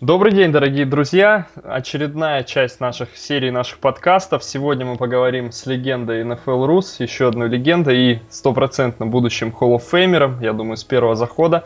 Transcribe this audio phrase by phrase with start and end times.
[0.00, 1.46] Добрый день, дорогие друзья!
[1.62, 4.42] Очередная часть наших серий, наших подкастов.
[4.42, 9.82] Сегодня мы поговорим с легендой NFL Rus, еще одной легендой и стопроцентно будущим Hall of
[9.88, 11.62] Famer, я думаю, с первого захода.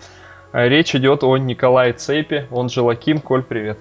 [0.52, 3.20] Речь идет о Николае Цейпе, он же Лаким.
[3.20, 3.78] Коль, привет.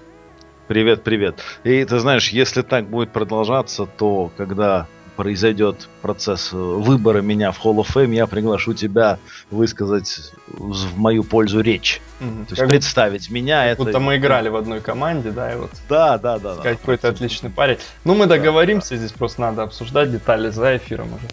[0.70, 1.42] Привет, привет.
[1.66, 4.88] И ты знаешь, если так будет продолжаться, то когда
[5.18, 9.18] произойдет процесс э, выбора меня в Hall of Fame, я приглашу тебя
[9.52, 12.00] высказать в мою пользу речь.
[12.22, 12.30] Угу.
[12.30, 13.84] То есть как представить меня это.
[13.84, 15.72] Будто мы играли в одной команде, да, и вот.
[15.90, 16.56] Да, да, да.
[16.64, 17.78] Какой-то отличный парень.
[18.06, 21.28] Ну, мы договоримся, да, здесь просто надо обсуждать детали за эфиром уже.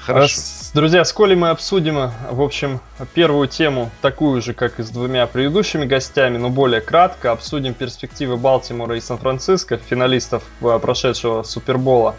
[0.00, 0.40] Хорошо.
[0.72, 2.80] Друзья, с Колей мы обсудим, в общем,
[3.12, 7.32] первую тему, такую же, как и с двумя предыдущими гостями, но более кратко.
[7.32, 12.16] Обсудим перспективы Балтимора и Сан-Франциско, финалистов э, прошедшего Супербола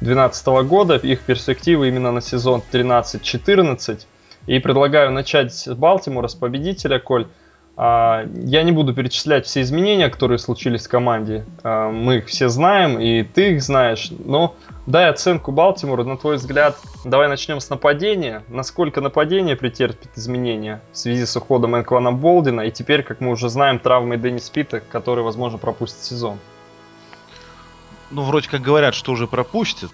[0.00, 4.06] 2012 года, их перспективы именно на сезон 13-14.
[4.46, 7.26] И предлагаю начать с Балтимора, с победителя, Коль.
[7.76, 11.44] А, я не буду перечислять все изменения, которые случились в команде.
[11.62, 14.10] А, мы их все знаем, и ты их знаешь.
[14.24, 14.54] Но
[14.86, 16.76] дай оценку Балтимору, на твой взгляд.
[17.04, 18.42] Давай начнем с нападения.
[18.48, 23.48] Насколько нападение претерпит изменения в связи с уходом Энквана Болдина, и теперь, как мы уже
[23.48, 26.38] знаем, травмой Дэнни Спита, который, возможно, пропустит сезон.
[28.10, 29.90] Ну, вроде как говорят, что уже пропустит.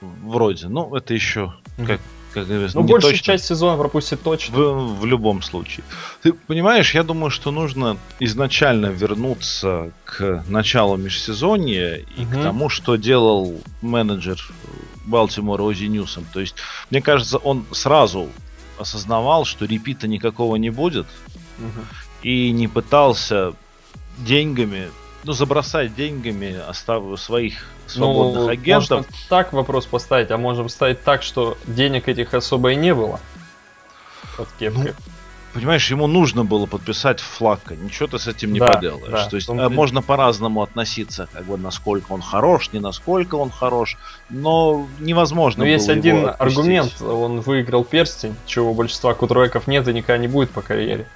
[0.00, 0.68] Вроде.
[0.68, 2.00] Ну, это еще как,
[2.32, 3.24] как говорится, Ну, большую точно.
[3.24, 4.56] часть сезона пропустит точно.
[4.56, 5.84] В, в любом случае.
[6.22, 12.30] Ты понимаешь, я думаю, что нужно изначально вернуться к началу межсезонья и угу.
[12.30, 14.40] к тому, что делал менеджер
[15.04, 16.26] Балтимора Ози Ньюсом.
[16.32, 16.54] То есть,
[16.90, 18.28] мне кажется, он сразу
[18.78, 21.06] осознавал, что репита никакого не будет.
[21.58, 21.84] Угу.
[22.22, 23.54] И не пытался
[24.18, 24.90] деньгами
[25.24, 28.90] ну, забросать деньгами оставив своих свободных ну, агентов.
[28.90, 33.20] Можно так вопрос поставить, а можем ставить так, что денег этих особо и не было.
[34.36, 34.94] Под кепкой.
[34.96, 35.12] Ну,
[35.52, 39.10] понимаешь, ему нужно было подписать флага, ничего ты с этим не да, поделаешь.
[39.10, 39.58] Да, То есть том...
[39.58, 43.96] Э, можно по-разному относиться, как бы насколько он хорош, не насколько он хорош,
[44.30, 45.64] но невозможно.
[45.64, 46.58] Но есть один отпустить.
[46.58, 51.06] аргумент, он выиграл перстень, чего у большинства кутреков нет и никогда не будет по карьере.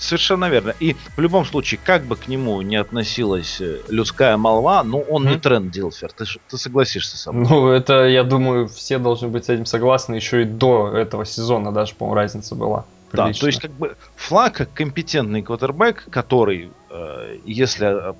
[0.00, 0.74] Совершенно верно.
[0.80, 5.26] И в любом случае, как бы к нему не относилась э, людская молва, ну он
[5.26, 5.30] mm-hmm.
[5.30, 6.10] не тренд Дилфер.
[6.12, 7.46] Ты, ты согласишься со мной?
[7.50, 10.14] Ну, это, я думаю, все должны быть с этим согласны.
[10.14, 12.86] Еще и до этого сезона даже, по-моему, разница была.
[13.10, 13.34] Прилично.
[13.34, 18.14] Да, то есть, как бы Флаг как компетентный квотербек, который, э, если э,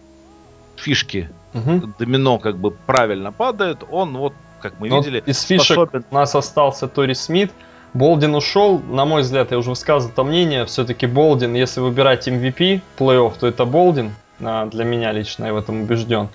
[0.77, 1.95] фишки угу.
[1.99, 5.79] домино как бы правильно падают, он вот, как мы Но ну, видели, из фишек
[6.11, 7.51] у нас остался Тори Смит,
[7.93, 12.81] Болдин ушел, на мой взгляд, я уже высказывал это мнение, все-таки Болдин, если выбирать MVP
[12.99, 16.29] плей-офф, то это Болдин, а, для меня лично, я в этом убежден.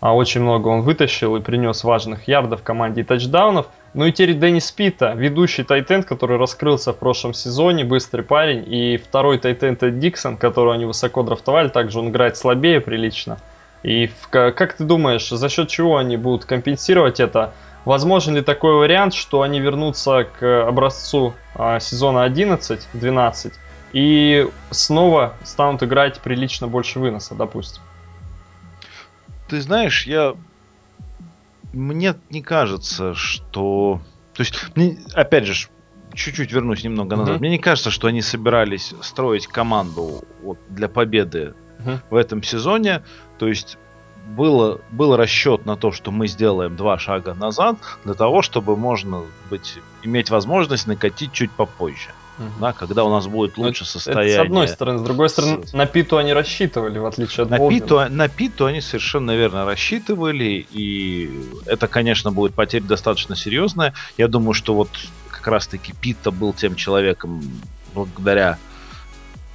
[0.00, 3.66] А очень много он вытащил и принес важных ярдов команде и тачдаунов.
[3.94, 8.62] Ну и теперь Деннис Пита, ведущий тайтенд, который раскрылся в прошлом сезоне, быстрый парень.
[8.72, 13.38] И второй тайтенд это Диксон, которого они высоко драфтовали, также он играет слабее прилично.
[13.82, 17.52] И в, как ты думаешь, за счет чего они будут компенсировать это?
[17.88, 23.54] Возможен ли такой вариант, что они вернутся к образцу а, сезона 11-12
[23.94, 27.80] и снова станут играть прилично больше выноса, допустим?
[29.48, 30.34] Ты знаешь, я...
[31.72, 34.02] Мне не кажется, что...
[34.34, 35.68] То есть, мне, опять же,
[36.12, 37.36] чуть-чуть вернусь немного назад.
[37.36, 37.40] Mm-hmm.
[37.40, 42.00] Мне не кажется, что они собирались строить команду вот, для победы mm-hmm.
[42.10, 43.02] в этом сезоне.
[43.38, 43.78] То есть
[44.28, 49.24] было, был расчет на то, что мы сделаем два шага назад, для того, чтобы можно
[49.50, 52.10] быть, иметь возможность накатить чуть попозже.
[52.38, 52.60] Угу.
[52.60, 54.34] Да, когда у нас будет ну, лучше это, состояние.
[54.34, 54.98] Это с одной стороны.
[54.98, 58.80] С другой стороны, на Питу они рассчитывали, в отличие от на Питу, на Питу они
[58.80, 61.30] совершенно верно рассчитывали, и
[61.66, 63.94] это, конечно, будет потеря достаточно серьезная.
[64.18, 64.90] Я думаю, что вот
[65.30, 67.42] как раз-таки Пита был тем человеком,
[67.94, 68.58] благодаря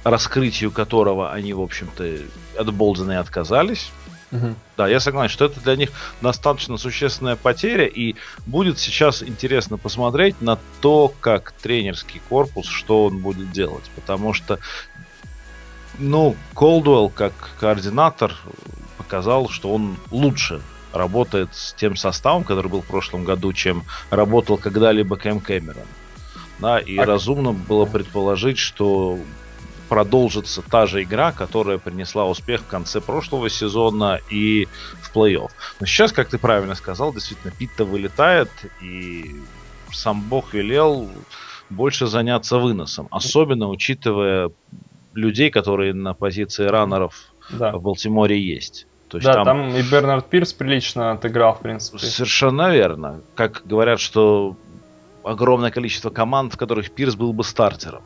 [0.02, 2.18] раскрытию которого они, в общем-то,
[2.58, 3.90] от Болдена и отказались.
[4.34, 4.54] Угу.
[4.76, 5.90] Да, я согласен, что это для них
[6.20, 13.18] достаточно существенная потеря, и будет сейчас интересно посмотреть на то, как тренерский корпус, что он
[13.18, 14.58] будет делать, потому что,
[15.98, 18.34] ну, Колдуэлл как координатор
[18.98, 20.60] показал, что он лучше
[20.92, 25.86] работает с тем составом, который был в прошлом году, чем работал когда-либо Кэм Кэмерон.
[26.58, 27.04] Да, и а...
[27.04, 29.18] разумно было предположить, что
[29.88, 34.68] продолжится та же игра, которая принесла успех в конце прошлого сезона и
[35.00, 35.50] в плей-офф.
[35.80, 38.50] Но сейчас, как ты правильно сказал, действительно, Питта вылетает,
[38.82, 39.36] и
[39.92, 41.08] сам Бог велел
[41.70, 43.08] больше заняться выносом.
[43.10, 44.50] Особенно учитывая
[45.14, 47.14] людей, которые на позиции раннеров
[47.50, 47.76] да.
[47.76, 48.86] в Балтиморе есть.
[49.08, 49.44] То есть да, там...
[49.44, 51.98] там и Бернард Пирс прилично отыграл, в принципе.
[51.98, 53.20] Совершенно верно.
[53.34, 54.56] Как говорят, что
[55.22, 58.02] огромное количество команд, в которых Пирс был бы стартером.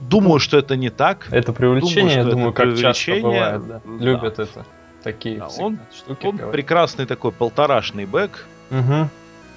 [0.00, 1.28] Думаю, что это не так.
[1.30, 3.80] Это привлечение, думаю, я думаю, как часто бывает, да.
[3.84, 4.04] да.
[4.04, 4.66] Любят это.
[5.02, 6.26] Такие да, он, штуки.
[6.26, 8.46] Он прекрасный такой полторашный бэк.
[8.70, 9.08] Угу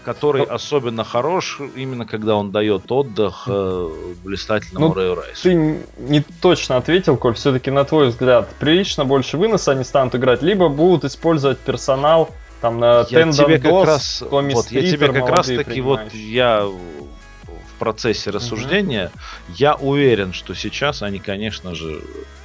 [0.05, 0.53] который Но...
[0.53, 3.89] особенно хорош именно когда он дает отдых э,
[4.23, 5.41] блистательному ну, Рэю Райсу.
[5.41, 10.43] Ты не точно ответил, Коль, все-таки на твой взгляд, прилично больше выноса они станут играть,
[10.43, 12.29] либо будут использовать персонал
[12.61, 16.13] там на я тебе как раз, Томми вот, Стритер, я тебе как раз таки вот
[16.13, 16.67] я
[17.75, 19.55] процессе рассуждения, угу.
[19.57, 22.01] я уверен, что сейчас они, конечно же,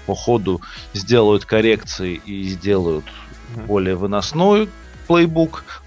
[0.06, 0.60] по ходу
[0.92, 3.04] сделают коррекции и сделают
[3.54, 3.66] угу.
[3.66, 4.68] более выносной
[5.06, 5.82] плейбук,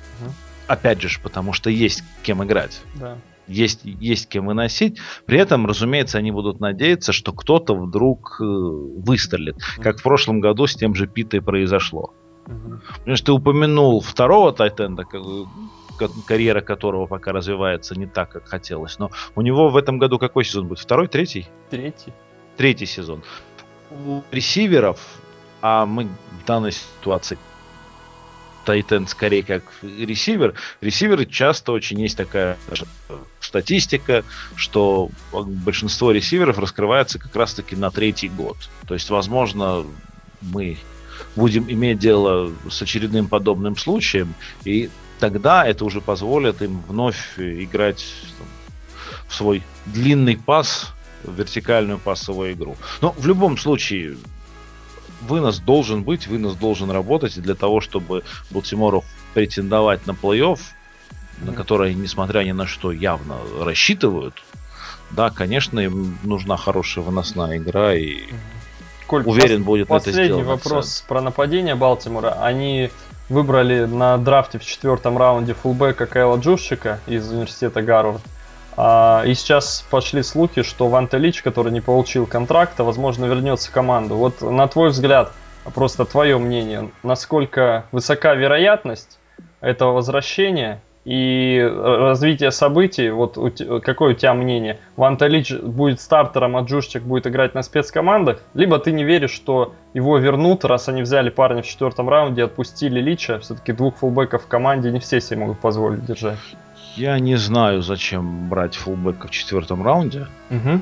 [0.68, 2.82] опять же, потому что есть кем играть.
[2.96, 3.18] Да.
[3.48, 5.00] Есть, есть кем выносить.
[5.26, 9.58] При этом, разумеется, они будут надеяться, что кто-то вдруг э, выстрелит.
[9.58, 9.82] Mm-hmm.
[9.84, 12.14] Как в прошлом году с тем же Питой произошло.
[12.46, 12.80] Mm-hmm.
[13.00, 15.04] Потому что ты упомянул второго Тайтенда,
[16.26, 19.00] карьера которого пока развивается не так, как хотелось.
[19.00, 20.80] Но у него в этом году какой сезон будет?
[20.80, 21.48] Второй, третий?
[21.70, 22.14] Третий.
[22.58, 23.24] Третий сезон.
[23.90, 25.00] У ресиверов,
[25.62, 27.38] а мы в данной ситуации
[28.66, 30.54] Тайтен скорее как ресивер.
[30.82, 32.58] Ресиверы часто очень есть такая
[33.40, 34.24] статистика,
[34.56, 38.58] что большинство ресиверов раскрывается как раз-таки на третий год.
[38.88, 39.86] То есть, возможно,
[40.42, 40.78] мы
[41.36, 44.34] будем иметь дело с очередным подобным случаем,
[44.66, 44.90] и
[45.24, 48.04] тогда это уже позволит им вновь играть
[48.38, 48.48] там,
[49.30, 50.92] в свой длинный пас,
[51.24, 52.76] вертикальную пасовую игру.
[53.00, 54.18] Но в любом случае,
[55.22, 61.46] вынос должен быть, вынос должен работать, и для того, чтобы Балтимору претендовать на плей-офф, mm-hmm.
[61.46, 64.44] на который, несмотря ни на что, явно рассчитывают,
[65.12, 68.24] да, конечно, им нужна хорошая выносная игра, и
[69.08, 70.20] Коль, уверен, пос- будет это сделано.
[70.20, 72.34] Последний вопрос про нападение Балтимора.
[72.42, 72.90] Они
[73.34, 78.22] выбрали на драфте в четвертом раунде фулбека Кайла Джушчика из университета Гарвард.
[78.78, 83.74] А, и сейчас пошли слухи, что Ванте Лич, который не получил контракта, возможно, вернется в
[83.74, 84.16] команду.
[84.16, 85.32] Вот на твой взгляд,
[85.74, 89.20] просто твое мнение, насколько высока вероятность
[89.62, 93.52] этого возвращения и развитие событий, вот у,
[93.82, 94.80] какое у тебя мнение?
[94.96, 98.42] Ванта Лич будет стартером, а Джушчик будет играть на спецкомандах?
[98.54, 103.02] Либо ты не веришь, что его вернут, раз они взяли парня в четвертом раунде, отпустили
[103.02, 106.40] Лича, все-таки двух фулбеков в команде не все себе могут позволить держать.
[106.96, 110.28] Я не знаю, зачем брать фулбека в четвертом раунде.
[110.52, 110.82] Угу.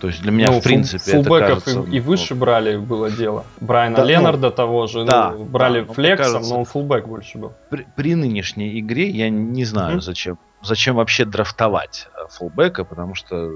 [0.00, 1.82] То есть для меня, ну, в принципе, это кажется...
[1.82, 3.44] И, и выше ну, брали было дело.
[3.60, 7.06] Брайана да, Ленарда ну, того же, да, ну, брали да, флексом, кажется, но он фулбек
[7.06, 7.52] больше был.
[7.68, 10.00] При, при нынешней игре я не знаю, угу.
[10.00, 13.50] зачем, зачем вообще драфтовать э, фулбека, потому что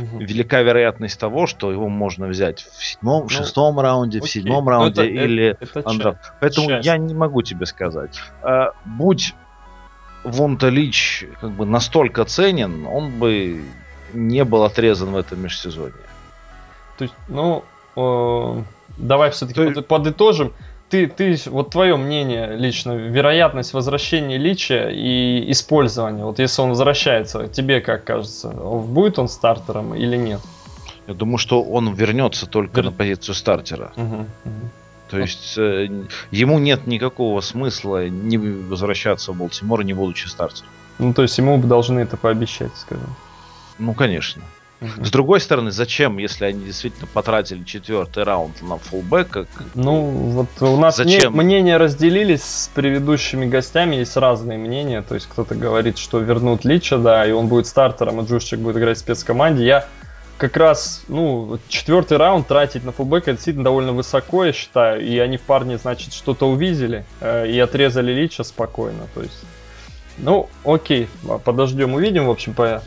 [0.00, 0.18] угу.
[0.18, 4.26] велика вероятность того, что его можно взять в седьмом, ну, шестом раунде, окей.
[4.26, 6.86] в седьмом ну, раунде это, или это, это Поэтому часть.
[6.86, 8.18] я не могу тебе сказать.
[8.42, 9.34] А, будь
[10.24, 13.62] Вонта Лич как бы настолько ценен, он бы
[14.12, 15.94] не был отрезан в этом межсезонье.
[16.98, 17.64] То есть, ну,
[17.96, 18.62] э,
[18.98, 19.82] давай все-таки Ты...
[19.82, 20.52] подытожим.
[20.88, 27.46] Ты, ты, вот твое мнение лично, вероятность возвращения Лича и использования, вот если он возвращается,
[27.46, 30.40] тебе как кажется, будет он стартером или нет?
[31.06, 32.86] Я думаю, что он вернется только Вер...
[32.86, 33.92] на позицию стартера.
[33.96, 34.70] Угу, угу.
[35.10, 35.88] То есть э,
[36.30, 40.70] ему нет никакого смысла не возвращаться в Балтимор, не будучи стартером.
[40.98, 43.16] Ну, то есть ему должны это пообещать, скажем.
[43.80, 44.42] Ну, конечно.
[44.80, 45.04] Угу.
[45.04, 49.46] С другой стороны, зачем, если они действительно потратили четвертый раунд на фулбэка?
[49.74, 51.34] Ну, вот у нас зачем?
[51.34, 55.02] мнения разделились с предыдущими гостями, есть разные мнения.
[55.02, 58.78] То есть кто-то говорит, что вернут Лича, да, и он будет стартером, а Джушчик будет
[58.78, 59.66] играть в спецкоманде.
[59.66, 59.86] Я
[60.38, 65.04] как раз, ну, четвертый раунд тратить на фулбэк это действительно довольно высоко, я считаю.
[65.04, 69.06] И они в парне, значит, что-то увидели э, и отрезали Лича спокойно.
[69.14, 69.44] То есть,
[70.16, 71.08] ну, окей,
[71.44, 72.82] подождем, увидим, в общем, по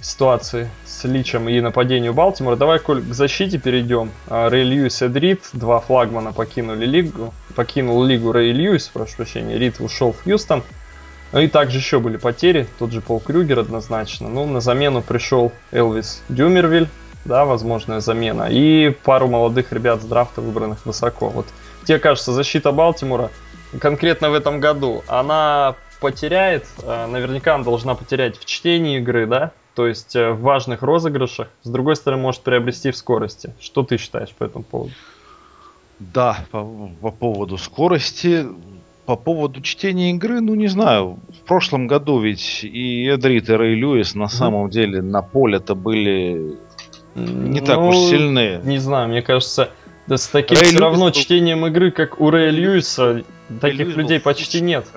[0.00, 2.56] ситуации с Личем и нападению Балтимора.
[2.56, 4.10] Давай, Коль, к защите перейдем.
[4.28, 7.32] А, Рэй Льюис и Рид, два флагмана покинули лигу.
[7.54, 10.62] Покинул лигу Рэй Льюис, прошу прощения, Рид ушел в Хьюстон.
[11.32, 14.28] Ну и также еще были потери, тот же Пол Крюгер однозначно.
[14.28, 16.88] Ну, на замену пришел Элвис Дюмервиль,
[17.26, 18.48] да, возможная замена.
[18.50, 21.28] И пару молодых ребят с драфта, выбранных высоко.
[21.28, 21.46] Вот
[21.84, 23.30] тебе кажется, защита Балтимора
[23.78, 29.52] конкретно в этом году, она потеряет, э, наверняка она должна потерять в чтении игры, да?
[29.78, 31.46] То есть э, в важных розыгрышах.
[31.62, 33.54] С другой стороны, может приобрести в скорости.
[33.60, 34.90] Что ты считаешь по этому поводу?
[36.00, 38.44] Да, по, по поводу скорости
[39.06, 41.20] по поводу чтения игры, ну не знаю.
[41.28, 46.56] В прошлом году ведь и Эдрит, и Рэй Льюис на самом деле на поле-то были
[47.14, 48.60] не ну, так уж ну, сильны.
[48.64, 49.70] Не знаю, мне кажется,
[50.08, 51.12] да с таким Рэй все равно был...
[51.12, 53.24] чтением игры, как у Рэя Льюиса, Рэй
[53.60, 54.88] таких Льюис людей почти нет.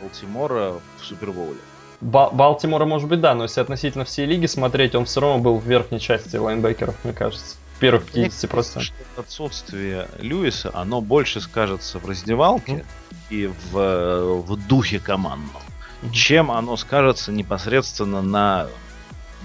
[0.00, 1.58] Балтимора в Супербоуле.
[2.00, 5.66] Балтимора, может быть, да, но если относительно всей лиги смотреть, он все равно был в
[5.66, 7.56] верхней части лайнбекеров, мне кажется.
[7.78, 8.48] Первых 50%.
[8.48, 12.84] Кажется, что отсутствие Льюиса, оно больше скажется в раздевалке mm.
[13.30, 15.62] и в, в духе командном,
[16.02, 16.12] mm.
[16.12, 18.68] чем оно скажется непосредственно на,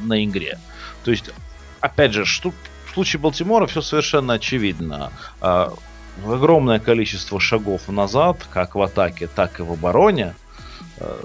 [0.02, 0.58] на игре.
[1.04, 1.30] То есть,
[1.82, 2.54] опять же, что,
[2.86, 5.12] в случае Балтимора все совершенно очевидно.
[5.42, 5.74] А,
[6.26, 10.36] огромное количество шагов назад, как в атаке, так и в обороне,
[11.00, 11.22] а,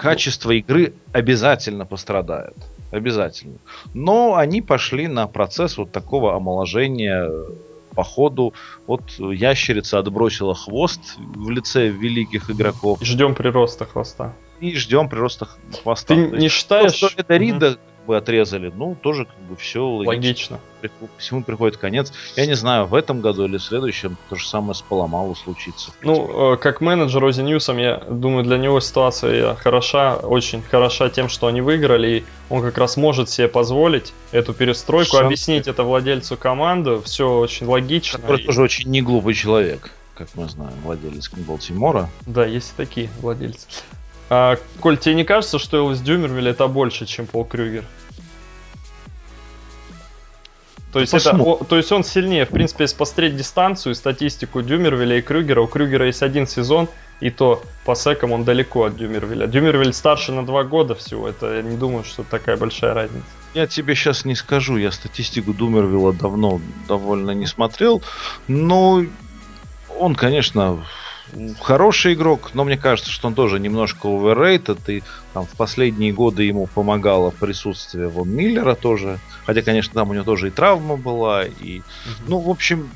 [0.00, 2.56] качество игры обязательно пострадает.
[2.90, 3.58] Обязательно.
[3.92, 7.30] Но они пошли на процесс вот такого омоложения
[7.94, 8.54] по ходу.
[8.86, 12.98] Вот ящерица отбросила хвост в лице великих игроков.
[13.02, 14.32] Ждем прироста хвоста.
[14.60, 15.46] И ждем прироста
[15.82, 16.14] хвоста.
[16.14, 16.98] Ты не считаешь...
[16.98, 17.78] То, что это Рида
[18.10, 20.58] бы отрезали, ну, тоже как бы все логично.
[20.82, 21.08] логично.
[21.16, 22.12] Всему приходит конец.
[22.34, 25.92] Я не знаю, в этом году или в следующем то же самое с Паламалу случится.
[26.02, 31.28] Ну, э, как менеджер Ози Ньюсом, я думаю, для него ситуация хороша, очень хороша тем,
[31.28, 35.26] что они выиграли, и он как раз может себе позволить эту перестройку, Шанс.
[35.26, 38.18] объяснить это владельцу команды, все очень логично.
[38.18, 38.46] Который и...
[38.46, 42.10] тоже очень неглупый человек, как мы знаем, владелец Балтимора.
[42.26, 43.68] Да, есть и такие владельцы.
[44.30, 47.84] А, Коль, тебе не кажется, что Элвис Дюмервиль это больше, чем Пол Крюгер?
[50.92, 54.60] То есть, это, о, то есть он сильнее, в принципе, если посмотреть дистанцию и статистику
[54.60, 56.88] Дюмервиля и Крюгера, у Крюгера есть один сезон,
[57.20, 59.46] и то по секам он далеко от Дюмервиля.
[59.46, 63.26] Дюмервиль старше на два года всего, это я не думаю, что такая большая разница.
[63.54, 68.02] Я тебе сейчас не скажу, я статистику Дюмервилла давно довольно не смотрел,
[68.48, 69.04] но
[69.98, 70.84] он, конечно,
[71.60, 76.44] хороший игрок, но мне кажется, что он тоже немножко overrated, и там в последние годы
[76.44, 81.44] ему помогало присутствие Вон Миллера тоже, хотя, конечно, там у него тоже и травма была,
[81.44, 81.82] и,
[82.26, 82.90] ну, в общем,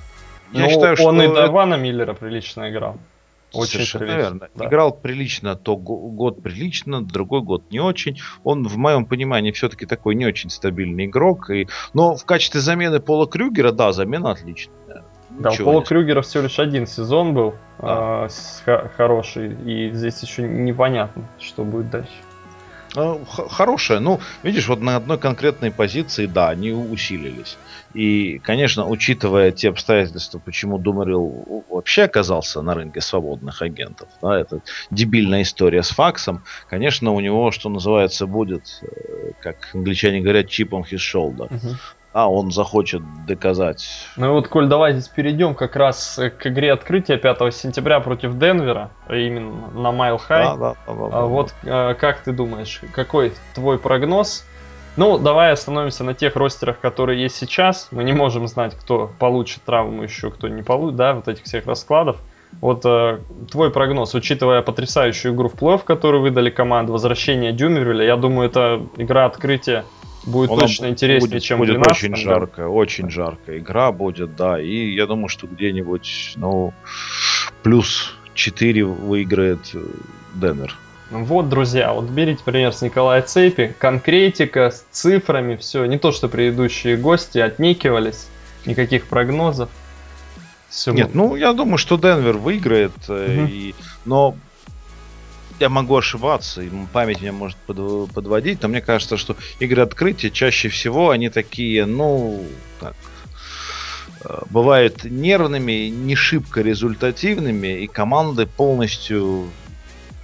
[0.53, 1.07] я ну, считаю, что...
[1.07, 2.99] Он и до Вана Миллера прилично играл.
[3.55, 4.23] Очень Совершенно прилично.
[4.23, 4.49] верно.
[4.55, 4.67] Да.
[4.67, 8.19] Играл прилично, то год прилично, другой год не очень.
[8.43, 11.51] Он, в моем понимании, все-таки такой не очень стабильный игрок.
[11.51, 11.69] И...
[11.93, 14.75] Но в качестве замены Пола Крюгера, да, замена отличная.
[15.39, 18.29] Да, у Пола Крюгера всего лишь один сезон был да.
[18.67, 22.13] э, хороший, и здесь еще непонятно, что будет дальше.
[22.97, 23.99] А, хорошая.
[23.99, 27.59] Ну, видишь, вот на одной конкретной позиции, да, они усилились.
[27.93, 34.61] И, конечно, учитывая те обстоятельства, почему Думарил вообще оказался на рынке свободных агентов, да, это
[34.91, 40.73] дебильная история с факсом, конечно, у него, что называется, будет, э, как англичане говорят, чип
[40.73, 41.47] on his shoulder.
[41.47, 41.77] Угу
[42.15, 44.09] а он захочет доказать.
[44.17, 48.91] Ну вот, Коль, давай здесь перейдем как раз к игре открытия 5 сентября против Денвера,
[49.11, 50.45] именно на Майл Хай.
[50.45, 54.47] Да, да, да, да, а вот э, как ты думаешь, какой твой прогноз?
[54.97, 57.89] Ну, давай остановимся на тех ростерах, которые есть сейчас.
[57.91, 61.67] Мы не можем знать, кто получит травму еще, кто не получит, да, вот этих всех
[61.67, 62.19] раскладов.
[62.61, 63.19] Вот э,
[63.51, 68.87] твой прогноз, учитывая потрясающую игру в плей которую выдали команды, возвращение Дюмервиля, я думаю, это
[68.99, 69.85] игра открытия
[70.27, 72.17] Будет Она точно интереснее, будет, чем будет очень да?
[72.17, 74.61] жарко, очень жаркая игра будет, да.
[74.61, 76.73] И я думаю, что где-нибудь, ну,
[77.63, 79.85] плюс 4 выиграет э,
[80.35, 80.77] Денвер.
[81.11, 83.75] Вот, друзья, вот берите пример с Николая Цепи.
[83.79, 85.85] Конкретика с цифрами, все.
[85.85, 88.27] Не то, что предыдущие гости отникивались,
[88.65, 89.69] никаких прогнозов.
[90.71, 91.15] Все Нет, будет.
[91.15, 93.17] ну я думаю, что Денвер выиграет, угу.
[93.17, 93.75] и...
[94.05, 94.35] но
[95.61, 100.69] я могу ошибаться, и память меня может подводить, но мне кажется, что игры открытия чаще
[100.69, 102.45] всего они такие, ну,
[102.81, 102.95] так,
[104.25, 109.49] э, бывают нервными, не шибко результативными, и команды полностью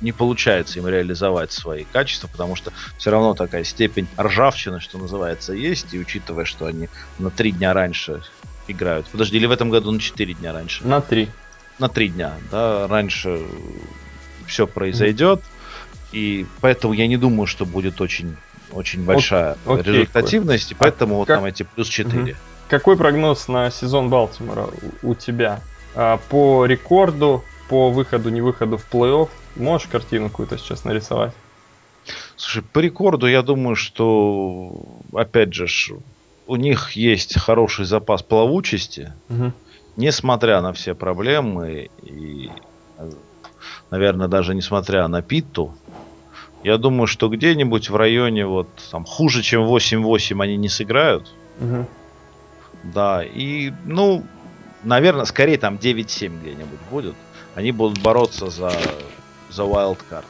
[0.00, 5.52] не получается им реализовать свои качества, потому что все равно такая степень ржавчины, что называется,
[5.52, 8.22] есть, и учитывая, что они на три дня раньше
[8.66, 9.06] играют.
[9.08, 10.86] Подожди, или в этом году на четыре дня раньше?
[10.86, 11.28] На три.
[11.78, 13.42] На три дня, да, раньше
[14.50, 15.40] все произойдет.
[16.12, 18.36] И поэтому я не думаю, что будет очень,
[18.72, 21.38] очень большая Окей, результативность, и поэтому а вот как...
[21.38, 22.22] там эти плюс 4.
[22.22, 22.30] Угу.
[22.68, 24.68] Какой прогноз на сезон Балтимора
[25.02, 25.60] у, у тебя?
[25.94, 31.32] А, по рекорду, по выходу, не выходу в плей-офф, можешь картину какую-то сейчас нарисовать?
[32.36, 34.72] Слушай, по рекорду я думаю, что,
[35.12, 35.66] опять же,
[36.46, 39.52] у них есть хороший запас плавучести, угу.
[39.96, 42.50] несмотря на все проблемы и
[43.90, 45.74] наверное, даже несмотря на Питту,
[46.62, 51.32] я думаю, что где-нибудь в районе вот там хуже, чем 8-8 они не сыграют.
[51.60, 51.86] Угу.
[52.84, 54.24] Да, и, ну,
[54.82, 57.14] наверное, скорее там 9-7 где-нибудь будет.
[57.54, 58.72] Они будут бороться за,
[59.48, 60.24] за wildcard.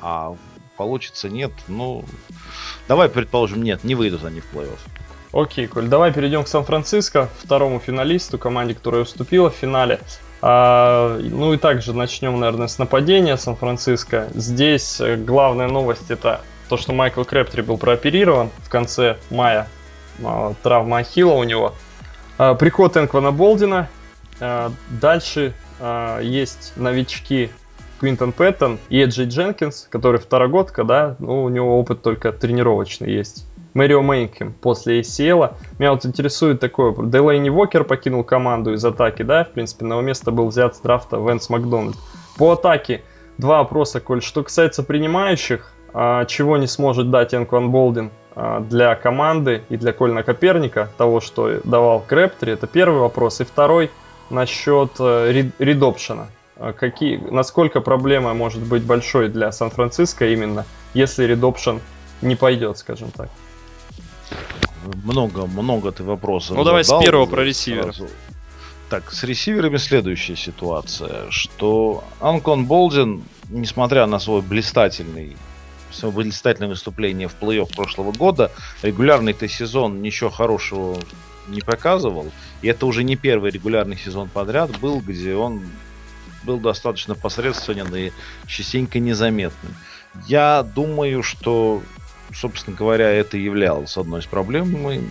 [0.00, 0.36] А
[0.76, 2.04] получится нет, ну,
[2.86, 4.78] давай предположим, нет, не выйдут они в плей-офф.
[5.32, 10.00] Окей, Коль, давай перейдем к Сан-Франциско, второму финалисту, команде, которая уступила в финале.
[10.42, 14.28] А, ну и также начнем, наверное, с нападения Сан-Франциско.
[14.34, 19.68] Здесь э, главная новость это то, что Майкл Крэптри был прооперирован в конце мая.
[20.22, 21.74] А, травма Ахилла у него.
[22.38, 23.88] А, приход Энквана Болдина.
[24.40, 27.50] А, дальше а, есть новички
[27.98, 33.46] Квинтон Пэттон и Эджи Дженкинс, который второгодка, да, ну, у него опыт только тренировочный есть.
[33.76, 35.54] Мэрио Мейнкем после ACL.
[35.78, 40.02] Меня вот интересует такое, Делейни Вокер покинул команду из атаки, да, в принципе, на его
[40.02, 41.94] место был взят с драфта Венс Макдональд.
[42.38, 43.02] По атаке
[43.36, 44.22] два вопроса, Коль.
[44.22, 49.92] Что касается принимающих, а, чего не сможет дать Энкван Болдин а, для команды и для
[49.92, 53.42] Кольна Коперника, того, что давал Крэптри, это первый вопрос.
[53.42, 53.90] И второй
[54.30, 56.28] насчет э, редопшена.
[56.56, 60.64] А какие, насколько проблема может быть большой для Сан-Франциско именно,
[60.94, 61.80] если редопшен
[62.22, 63.28] не пойдет, скажем так?
[65.04, 66.56] Много, много ты вопросов.
[66.56, 67.92] Ну давай с первого про ресивера.
[68.88, 75.36] Так, с ресиверами следующая ситуация, что Анкон Болдин, несмотря на свой блистательный
[75.90, 78.50] свое блистательное выступление в плей-офф прошлого года,
[78.82, 80.98] регулярный-то сезон ничего хорошего
[81.48, 82.30] не показывал.
[82.62, 85.62] И это уже не первый регулярный сезон подряд был, где он
[86.42, 88.12] был достаточно посредственен и
[88.46, 89.74] частенько незаметным.
[90.26, 91.82] Я думаю, что
[92.34, 94.70] собственно говоря, это являлось одной из проблем.
[94.72, 95.02] Мы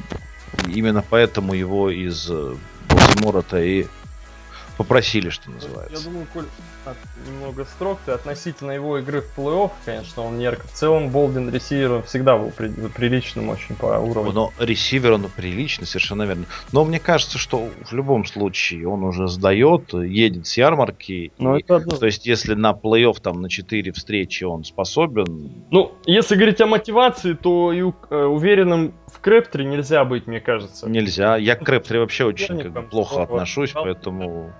[0.67, 2.29] именно поэтому его из
[2.89, 3.85] Балтимора-то и
[4.77, 5.97] попросили, что называется.
[5.97, 6.45] Я думаю, Коль,
[7.27, 10.67] немного строг ты относительно его игры в плей-офф, конечно, он ярко.
[10.67, 14.31] В целом, Болдин ресивер всегда был при, приличным очень по уровню.
[14.31, 16.45] Но ресивер он приличный, совершенно верно.
[16.71, 21.31] Но мне кажется, что в любом случае он уже сдает, едет с ярмарки.
[21.37, 21.79] Ну, и, это.
[21.79, 25.65] То есть, если на плей-офф там на 4 встречи он способен...
[25.71, 30.89] Ну, если говорить о мотивации, то и э, уверенным в Крэптре нельзя быть, мне кажется.
[30.89, 31.37] Нельзя.
[31.37, 34.53] Я к Крэптре вообще очень как бы, плохо отношусь, поэтому...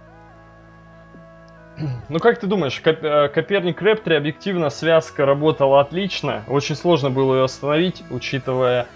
[2.10, 6.44] Ну как ты думаешь, э, Коперник Рептри объективно связка работала отлично.
[6.48, 8.88] Очень сложно было ее остановить, учитывая,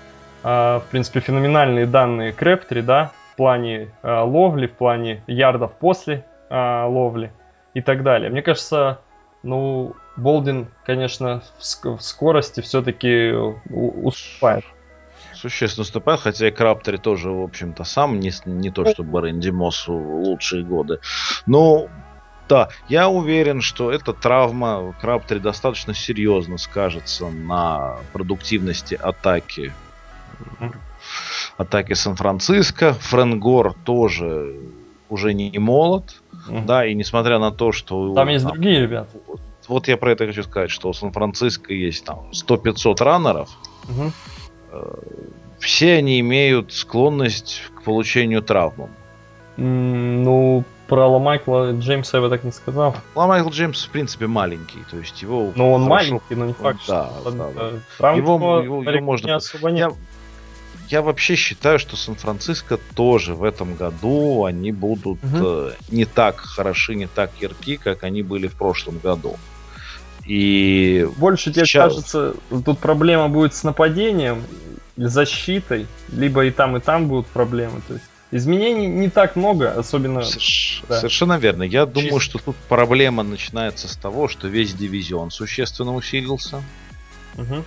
[0.44, 6.26] э, в принципе, феноменальные данные Крептри, да, в плане э, ловли, в плане ярдов после
[6.52, 7.32] ловли
[7.76, 8.32] и так далее.
[8.32, 9.02] Мне кажется,
[9.44, 13.32] ну, Болдин, конечно, в, ск- в скорости все-таки
[13.70, 14.66] уступает.
[15.36, 19.94] Существенно уступает, хотя и Краптери тоже, в общем-то, сам не, не то, чтобы Рэнди Моссу
[19.94, 21.02] лучшие годы.
[21.46, 21.88] Но
[22.50, 29.72] да, я уверен, что эта травма Краптри достаточно серьезно скажется на продуктивности атаки.
[31.58, 32.94] Атаки Сан-Франциско.
[32.94, 34.56] Френгор тоже
[35.10, 36.22] уже не молод.
[36.50, 38.16] mm Да, и несмотря на то, что...
[38.16, 39.10] Там есть там, другие ребята.
[39.28, 43.50] Вот, вот я про это хочу сказать, что у Сан-Франциско есть там 100-500 раннеров.
[43.88, 44.12] mm
[45.60, 48.90] Все они имеют склонность к получению травм.
[49.58, 52.96] Mm, ну, про Ламайкла Джеймса я бы так не сказал.
[53.16, 54.80] Ламайкл Джеймс, в принципе, маленький.
[54.90, 55.54] То есть его.
[55.56, 55.90] Ну, он хорошо...
[55.90, 57.70] маленький, но не факт, да, что да, да.
[57.98, 59.36] Травм его, его, его можно.
[59.36, 59.94] Особо нет.
[60.90, 65.38] Я, я вообще считаю, что Сан-Франциско тоже в этом году они будут угу.
[65.38, 69.38] э, не так хороши, не так ярки, как они были в прошлом году.
[70.26, 71.94] И больше тебе сейчас...
[71.94, 72.34] кажется,
[72.66, 74.44] тут проблема будет с нападением,
[74.98, 77.82] защитой, либо и там, и там будут проблемы.
[77.88, 80.24] То есть Изменений не так много, особенно...
[80.24, 80.84] Соверш...
[80.88, 80.98] Да.
[80.98, 81.64] Совершенно верно.
[81.64, 81.94] Я Чисто.
[81.94, 86.62] думаю, что тут проблема начинается с того, что весь дивизион существенно усилился.
[87.38, 87.64] Угу.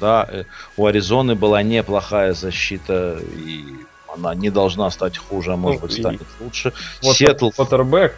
[0.00, 0.44] Да, э,
[0.76, 3.64] у Аризоны была неплохая защита, и
[4.14, 6.72] она не должна стать хуже, а может ну, быть станет лучше.
[7.02, 7.50] Вот Сиэтл...
[7.50, 8.14] Квотербек.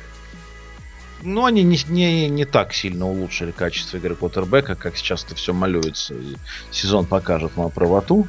[1.23, 5.53] Ну, они не, не, не так сильно улучшили качество игры квотербека, как сейчас это все
[5.53, 6.15] малюется.
[6.15, 6.37] И
[6.71, 8.29] сезон покажет мою правоту.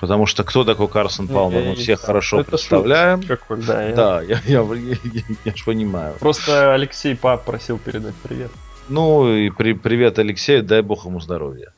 [0.00, 3.22] Потому что кто такой Карсон Палмер, мы всех хорошо это представляем.
[3.22, 3.94] Какой, да, я...
[3.94, 6.14] да я, я, я, я, я ж понимаю.
[6.18, 8.50] Просто Алексей пап просил передать привет.
[8.88, 11.74] Ну и при, привет Алексею, дай бог ему здоровья.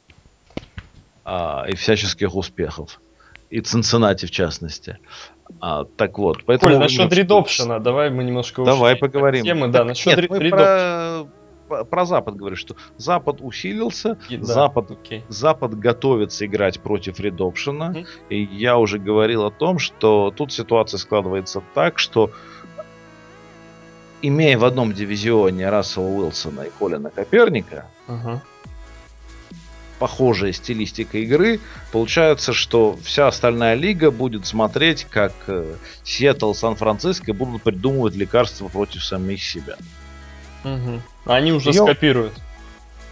[1.24, 3.00] А, и всяческих успехов.
[3.50, 4.98] И Цинциннати в частности.
[5.60, 6.74] А, так вот, поэтому...
[6.74, 8.64] Коль, насчет редопшена, давай мы немножко...
[8.64, 9.44] Давай поговорим.
[9.44, 11.24] Темы, да, насчет Нет, редопшена.
[11.26, 11.41] Про
[11.90, 15.24] про Запад говорю, что Запад усилился, да, Запад, окей.
[15.28, 17.92] Запад готовится играть против редопшена.
[17.92, 18.06] Mm-hmm.
[18.30, 22.30] И я уже говорил о том, что тут ситуация складывается так, что
[24.22, 28.38] имея в одном дивизионе Рассела Уилсона и Колина Коперника, uh-huh.
[29.98, 37.62] похожая стилистика игры, получается, что вся остальная лига будет смотреть, как э, Сиэтл, Сан-Франциско будут
[37.62, 39.76] придумывать лекарства против самих себя.
[40.64, 41.00] Угу.
[41.26, 41.82] Они уже я...
[41.82, 42.34] скопируют.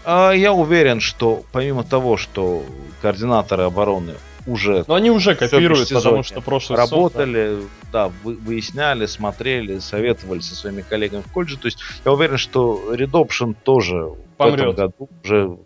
[0.03, 2.63] А, я уверен, что помимо того, что
[3.01, 4.15] координаторы обороны
[4.47, 4.83] уже...
[4.87, 10.39] Но они уже копируют, потому что прошлый Работали, сезон, да, да вы, выясняли, смотрели, советовали
[10.39, 11.57] со своими коллегами в колледже.
[11.57, 14.59] То есть я уверен, что Redoption тоже помрет.
[14.59, 15.57] в этом году уже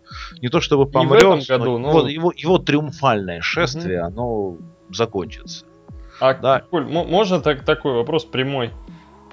[0.42, 2.08] не то чтобы помрет, в этом году, но, но...
[2.08, 4.06] Его, его триумфальное шествие, угу.
[4.06, 4.56] оно
[4.90, 5.64] закончится.
[6.20, 6.62] А, да.
[6.70, 8.70] Коль, можно так, такой вопрос прямой?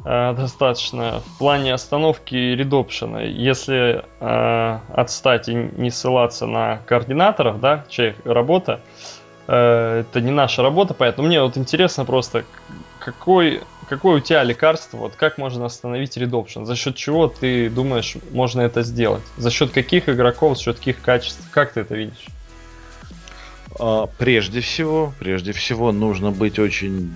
[0.05, 3.21] Э, достаточно в плане остановки редопшена.
[3.21, 8.81] Если э, отстать и не ссылаться на координаторов, да, чья работа,
[9.47, 12.43] э, это не наша работа, поэтому мне вот интересно просто,
[12.99, 18.17] какой, какое у тебя лекарство, вот как можно остановить редопшн, за счет чего ты думаешь
[18.31, 22.27] можно это сделать, за счет каких игроков, за счет каких качеств, как ты это видишь?
[23.79, 27.13] А, прежде всего, прежде всего нужно быть очень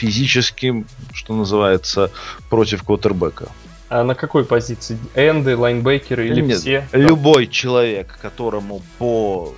[0.00, 2.10] физическим, что называется,
[2.48, 3.48] против квотербека.
[3.90, 4.98] А на какой позиции?
[5.14, 6.88] Энды, лайнбекеры или Нет, все?
[6.92, 9.52] Любой человек, которому по,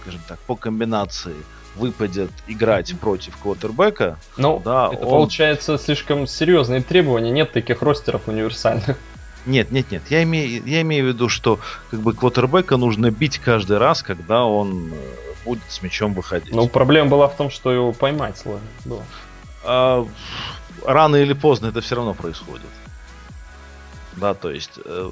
[0.00, 1.34] скажем так, по комбинации
[1.76, 5.10] выпадет играть против квотербека, ну, да, это он...
[5.10, 8.96] получается слишком серьезные требования, нет таких ростеров универсальных.
[9.46, 10.02] Нет, нет, нет.
[10.08, 11.58] Я имею, я имею в виду, что
[11.90, 16.54] как бы квотербека нужно бить каждый раз, когда он э, будет с мячом выходить.
[16.54, 19.02] Ну, проблема была в том, что его поймать сложно было
[19.64, 20.06] а,
[20.84, 22.66] рано или поздно это все равно происходит.
[24.16, 25.10] Да, то есть э,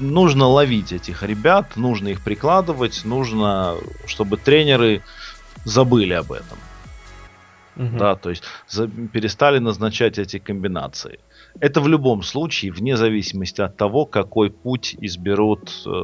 [0.00, 5.02] нужно ловить этих ребят, нужно их прикладывать, нужно, чтобы тренеры
[5.64, 6.58] забыли об этом.
[7.76, 7.96] Угу.
[7.96, 11.20] Да, то есть за, перестали назначать эти комбинации.
[11.58, 16.02] Это в любом случае, вне зависимости от того, какой путь изберут э,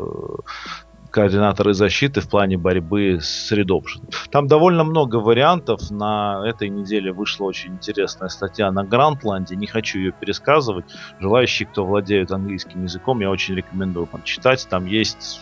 [1.10, 4.00] координаторы защиты в плане борьбы с редопшн.
[4.30, 5.90] Там довольно много вариантов.
[5.90, 9.56] На этой неделе вышла очень интересная статья на Грантланде.
[9.56, 10.84] Не хочу ее пересказывать.
[11.18, 14.66] Желающие, кто владеет английским языком, я очень рекомендую почитать.
[14.68, 15.40] Там есть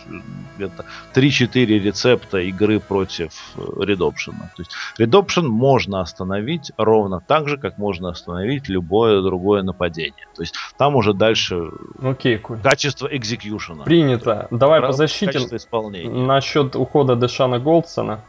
[0.55, 4.51] где-то 3-4 рецепта игры против редопшена.
[4.55, 10.27] То есть редопшн можно остановить ровно так же, как можно остановить любое другое нападение.
[10.35, 12.61] То есть там уже дальше Окей, cool.
[12.61, 13.83] качество экзекьюшена.
[13.83, 14.47] Принято.
[14.51, 16.09] Давай по защите исполнения.
[16.09, 18.21] Насчет ухода Дэшана Голдсона.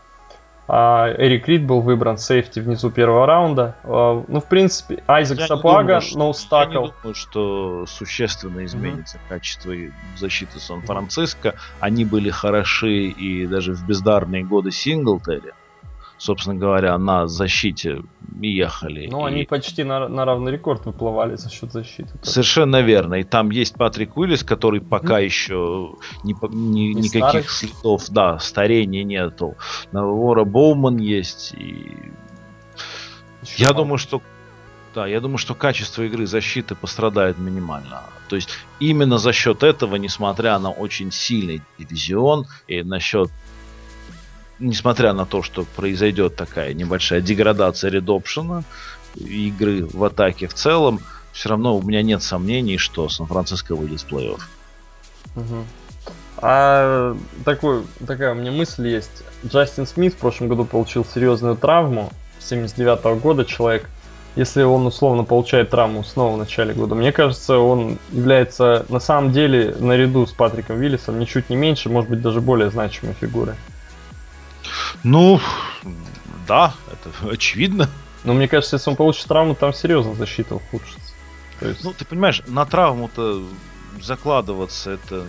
[0.70, 3.76] А, Эрик Рид был выбран сейфти внизу первого раунда.
[3.84, 6.72] А, ну, в принципе, Айзек Сапуага, но стакл.
[6.72, 9.28] Я не думаю, что существенно изменится mm-hmm.
[9.30, 9.72] качество
[10.16, 11.54] защиты Сан-Франциско.
[11.80, 15.52] Они были хороши и даже в бездарные годы Синглтери
[16.18, 18.02] собственно говоря, на защите
[18.40, 19.08] ехали.
[19.10, 19.30] Ну, и...
[19.30, 22.10] они почти на, на равный рекорд выплывали за счет защиты.
[22.22, 23.14] Совершенно верно.
[23.14, 25.24] И там есть Патрик Уиллис, который пока mm.
[25.24, 27.72] еще ни, не никаких старый.
[27.72, 29.56] следов, да, старения нету.
[29.92, 31.54] Навора Боуман есть.
[31.54, 31.96] И...
[33.42, 33.76] Еще я мало.
[33.76, 34.20] думаю, что
[34.94, 38.02] да, я думаю, что качество игры защиты пострадает минимально.
[38.28, 38.48] То есть
[38.80, 43.30] именно за счет этого, несмотря на очень сильный дивизион и насчет
[44.58, 48.64] несмотря на то, что произойдет такая небольшая деградация редопшена
[49.14, 51.00] игры в атаке в целом,
[51.32, 54.40] все равно у меня нет сомнений, что Сан-Франциско выйдет в плей-офф.
[56.40, 59.24] А такой, такая у меня мысль есть.
[59.46, 62.12] Джастин Смит в прошлом году получил серьезную травму.
[62.40, 63.88] 79 -го года человек.
[64.36, 69.32] Если он условно получает травму снова в начале года, мне кажется, он является на самом
[69.32, 73.54] деле наряду с Патриком Виллисом ничуть не меньше, может быть даже более значимой фигурой.
[75.02, 75.40] Ну,
[76.46, 77.88] да, это очевидно.
[78.24, 81.14] Но мне кажется, если он получит травму, там серьезно защита ухудшится.
[81.60, 81.84] То есть...
[81.84, 83.42] Ну, ты понимаешь, на травму-то
[84.00, 85.24] закладываться это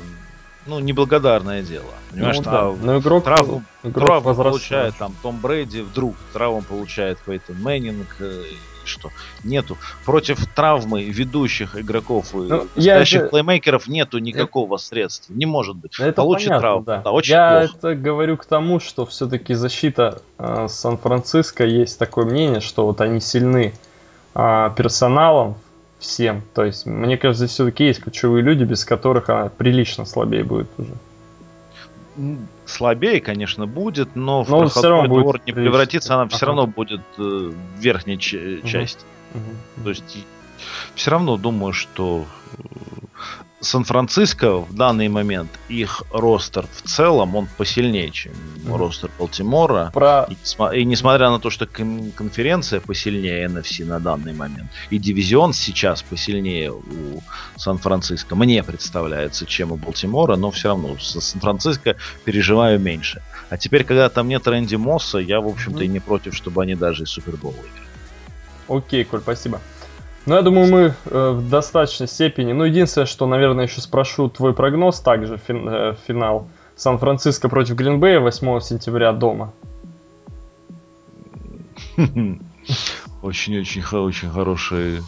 [0.65, 1.91] ну, неблагодарное дело.
[2.11, 2.71] Понимаешь, ну, да.
[2.71, 8.43] Но игрок, травму, игрок травму получает там Том Брэди, вдруг травму получает Пейтон Мэннинг, э,
[8.89, 9.11] что
[9.43, 13.29] нету против травмы ведущих игроков ну, и настоящих это...
[13.29, 14.83] плеймейкеров нету никакого это...
[14.83, 15.33] средства.
[15.33, 15.99] Не может быть.
[15.99, 16.85] Это Получит понятно, травму.
[16.85, 17.01] Да.
[17.01, 17.73] Да, очень Я плохо.
[17.77, 23.19] это говорю к тому, что все-таки защита э, Сан-Франциско есть такое мнение, что вот они
[23.19, 23.73] сильны
[24.35, 25.55] э, персоналом
[25.99, 26.43] всем.
[26.53, 30.67] То есть, мне кажется, здесь все-таки есть ключевые люди, без которых она прилично слабее будет
[30.77, 30.93] уже
[32.65, 37.51] слабее, конечно, будет, но, но в проходной двор не превратится, она все равно будет э,
[37.77, 38.67] верхней ч- угу.
[38.67, 39.05] части.
[39.83, 40.25] То есть
[40.95, 42.25] все равно думаю, что
[42.57, 42.63] э,
[43.61, 48.77] Сан-Франциско в данный момент их ростер в целом он посильнее, чем mm-hmm.
[48.77, 49.91] ростер Балтимора.
[49.93, 50.27] Про...
[50.29, 56.01] И, и несмотря на то, что конференция посильнее NFC на данный момент, и дивизион сейчас
[56.01, 57.21] посильнее у
[57.57, 63.21] Сан-Франциско, мне представляется, чем у Балтимора, но все равно с Сан-Франциско переживаю меньше.
[63.49, 65.85] А теперь, когда там нет Рэнди Мосса, я, в общем-то, mm-hmm.
[65.85, 67.89] и не против, чтобы они даже и Супербол выиграли.
[68.69, 69.59] Окей, Коль, спасибо.
[70.25, 72.51] Ну, я думаю, мы э, в достаточной степени.
[72.53, 78.19] Ну, единственное, что, наверное, еще спрошу твой прогноз также, фин, э, финал Сан-Франциско против Гринбея
[78.19, 79.53] 8 сентября дома.
[83.21, 85.01] Очень-очень очень хорошая,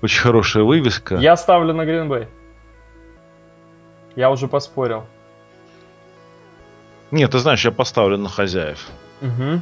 [0.00, 1.16] очень хорошая вывеска.
[1.16, 2.28] Я ставлю на Гринбей.
[4.16, 5.04] Я уже поспорил.
[7.10, 8.86] Нет, ты знаешь, я поставлю на хозяев.
[9.20, 9.60] Угу.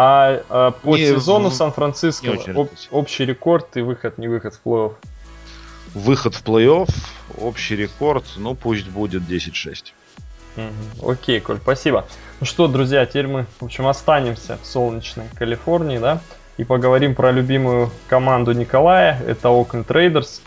[0.00, 4.94] А, а по не, сезону Сан-Франциско об, общий рекорд и выход, не выход в плей-офф.
[5.92, 6.88] Выход в плей-офф,
[7.36, 9.86] общий рекорд, ну пусть будет 10-6.
[10.56, 11.10] Угу.
[11.10, 12.06] Окей, Коль, спасибо.
[12.38, 16.20] Ну что, друзья, теперь мы, в общем, останемся в солнечной Калифорнии, да,
[16.58, 20.40] и поговорим про любимую команду Николая, это Oakland Raiders.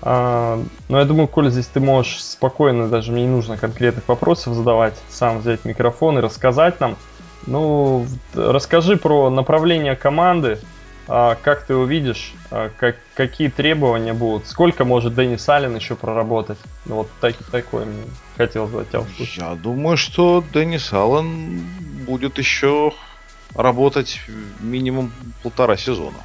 [0.00, 4.54] А, но я думаю, Коля, здесь ты можешь спокойно, даже мне не нужно конкретных вопросов
[4.54, 6.96] задавать, сам взять микрофон и рассказать нам.
[7.46, 10.58] Ну, расскажи про направление команды,
[11.08, 16.58] а, как ты увидишь, а, как, какие требования будут, сколько может Деннис Аллен еще проработать.
[16.86, 18.04] Ну, вот так, такое мне
[18.36, 19.36] хотелось бы от тебя услышать.
[19.36, 21.60] Я думаю, что Деннис Аллен
[22.06, 22.92] будет еще
[23.54, 24.20] работать
[24.60, 26.18] минимум полтора сезона.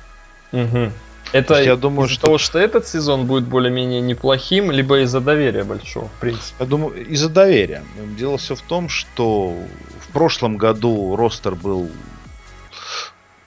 [0.52, 0.92] Угу.
[1.34, 2.26] Это я думаю, что...
[2.26, 6.56] того, что этот сезон будет более-менее неплохим, либо из-за доверия большого, в принципе?
[6.60, 7.84] Я думаю, из-за доверия.
[8.18, 9.54] Дело все в том, что
[10.00, 11.90] в прошлом году ростер был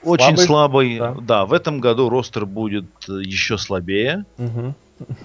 [0.03, 0.97] очень слабый.
[0.97, 0.99] слабый.
[0.99, 1.21] Да.
[1.21, 4.25] да, в этом году ростер будет еще слабее.
[4.37, 4.75] Угу.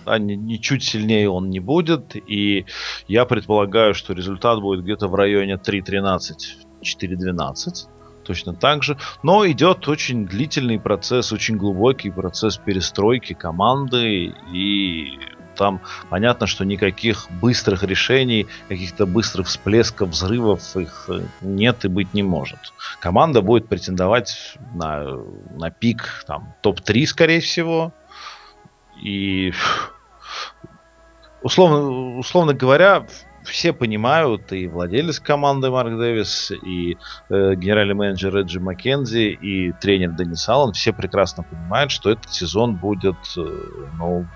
[0.07, 2.17] А не, не чуть сильнее он не будет.
[2.17, 2.67] И
[3.09, 6.19] я предполагаю, что результат будет где-то в районе 3.13,
[6.83, 7.96] 4.12
[8.27, 8.97] точно так же.
[9.23, 14.35] Но идет очень длительный процесс, очень глубокий процесс перестройки команды.
[14.53, 15.19] И
[15.57, 22.15] там понятно, что никаких быстрых решений, каких-то быстрых всплесков, взрывов их э, нет и быть
[22.15, 22.59] не может.
[23.01, 25.19] Команда будет претендовать на,
[25.57, 27.93] на пик там, топ-3, скорее всего.
[29.03, 29.53] И
[31.43, 33.07] условно, условно говоря,
[33.47, 36.97] все понимают, и владелец команды Марк Дэвис, и
[37.29, 42.77] э, генеральный менеджер Реджи Маккензи, и тренер Денис Аллен, все прекрасно понимают, что этот сезон
[42.77, 43.41] будет э,
[43.99, 44.27] ну,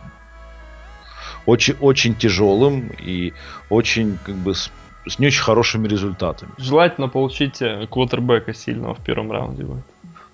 [1.47, 3.33] очень, очень тяжелым и
[3.69, 4.71] очень как бы с,
[5.07, 6.53] с не очень хорошими результатами.
[6.59, 9.85] Желательно получить э, квотербека сильного в первом раунде будет.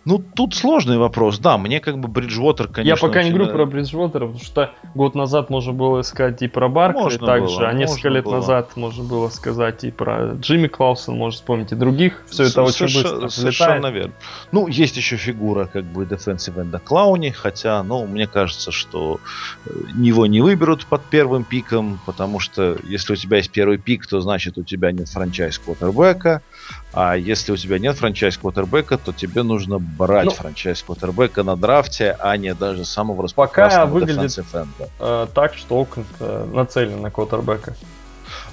[0.06, 1.40] Ну, тут сложный вопрос.
[1.40, 2.88] Да, мне как бы Бриджвотер, конечно...
[2.88, 6.68] Я пока не говорю про Бриджвотера, потому что год назад можно было сказать и про
[6.68, 8.36] Баркли также, было, а несколько лет было.
[8.36, 12.22] назад можно было сказать и про Джимми Клаусон, можно вспомнить и других.
[12.30, 14.14] Все это очень быстро Совершенно верно.
[14.52, 19.18] Ну, есть еще фигура как бы defensive энда Клауни, хотя, ну, мне кажется, что
[19.66, 24.06] э, его не выберут под первым пиком, потому что если у тебя есть первый пик,
[24.06, 26.42] то значит у тебя нет франчайз квотербека,
[26.98, 31.54] а если у тебя нет франчайз квотербека, то тебе нужно брать ну, франчайз квотербека на
[31.54, 34.42] драфте, а не даже самого Пока выглядит
[34.98, 37.76] э, так, что Окленд э, нацелен на квотербека.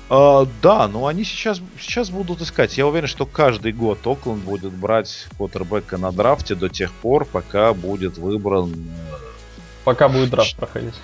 [0.10, 2.78] Uh, да, но они сейчас, сейчас будут искать.
[2.78, 7.74] Я уверен, что каждый год Окленд будет брать квотербека на драфте до тех пор, пока
[7.74, 8.74] будет выбран...
[9.86, 10.96] Пока будет драфт проходить.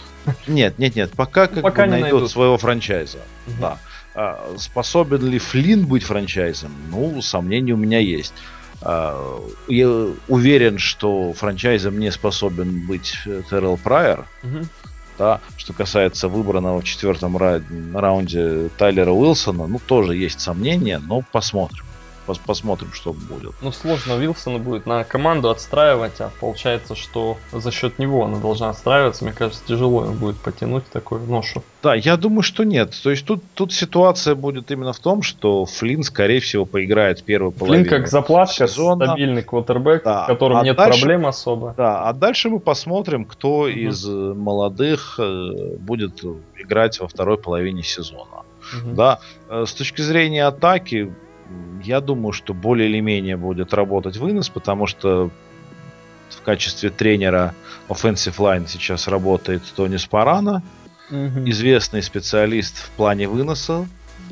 [0.45, 1.11] Нет, нет, нет.
[1.11, 3.19] Пока как пока бы найдут, найдут своего франчайза.
[3.47, 3.55] Угу.
[3.61, 3.77] Да.
[4.15, 6.71] А, способен ли Флинн быть франчайзом?
[6.89, 8.33] Ну, сомнения у меня есть.
[8.81, 13.17] А, я уверен, что франчайзом не способен быть
[13.49, 14.25] Террел Прайер.
[14.43, 14.65] Угу.
[15.17, 21.83] Да, что касается выбранного в четвертом раунде Тайлера Уилсона, ну, тоже есть сомнения, но посмотрим
[22.37, 23.53] посмотрим, что будет.
[23.61, 28.69] Ну, сложно Вилсона будет на команду отстраивать, а получается, что за счет него она должна
[28.69, 29.23] отстраиваться.
[29.23, 31.63] Мне кажется, тяжело им будет потянуть такую ношу.
[31.81, 32.93] Да, я думаю, что нет.
[33.01, 37.51] То есть тут, тут ситуация будет именно в том, что Флинн, скорее всего, поиграет первую
[37.51, 39.05] половину Флинн как заплатка, сезона.
[39.05, 40.23] стабильный квотербек, да.
[40.23, 41.73] в котором а нет дальше, проблем особо.
[41.77, 43.67] Да, а дальше мы посмотрим, кто угу.
[43.67, 46.23] из молодых э, будет
[46.57, 48.43] играть во второй половине сезона.
[48.83, 48.95] Угу.
[48.95, 51.13] Да, э, с точки зрения атаки,
[51.83, 55.31] я думаю, что более или менее будет работать вынос, потому что
[56.29, 57.55] в качестве тренера
[57.87, 60.61] Offensive Line сейчас работает Тони Спарана,
[61.09, 61.49] угу.
[61.49, 63.87] известный специалист в плане выноса.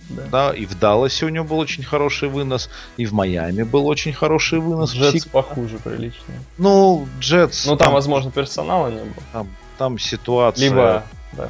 [0.10, 0.24] Да.
[0.32, 4.14] да, и в Далласе у него был очень хороший вынос, и в Майами был очень
[4.14, 4.94] хороший вынос.
[4.94, 6.34] Джетс похуже прилично.
[6.58, 7.66] Ну, Джетс...
[7.66, 9.24] Ну, там, там, возможно, персонала не было.
[9.34, 10.70] Там, там ситуация...
[10.70, 11.04] Либо,
[11.34, 11.50] да.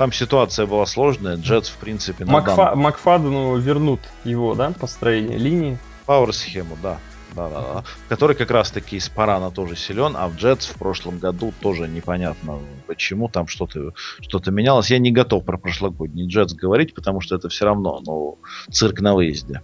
[0.00, 1.36] Там ситуация была сложная.
[1.36, 2.56] Джетс, в принципе, на Макфа...
[2.56, 2.78] данном...
[2.78, 5.78] Макфадену вернут его, да, построение линии.
[6.06, 6.96] Пауэр-схему, да.
[7.36, 7.84] Да, да, да.
[8.08, 11.86] Который как раз таки из Парана тоже силен, а в Джетс в прошлом году тоже
[11.86, 14.90] непонятно, почему там что-то что менялось.
[14.90, 18.38] Я не готов про прошлогодний Джетс говорить, потому что это все равно ну,
[18.70, 19.60] цирк на выезде.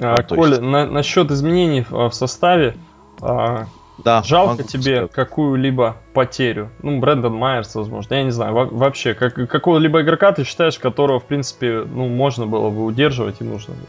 [0.00, 2.74] А, а, Коля, на, насчет изменений в, в составе,
[3.20, 3.66] а,
[3.98, 5.12] Да, Жалко тебе сказать.
[5.12, 6.70] какую-либо потерю.
[6.82, 8.14] Ну, Брэндон Майерс, возможно.
[8.14, 8.52] Я не знаю.
[8.54, 13.40] Во- вообще, как, какого-либо игрока ты считаешь, которого, в принципе, ну, можно было бы удерживать
[13.40, 13.86] и нужно было?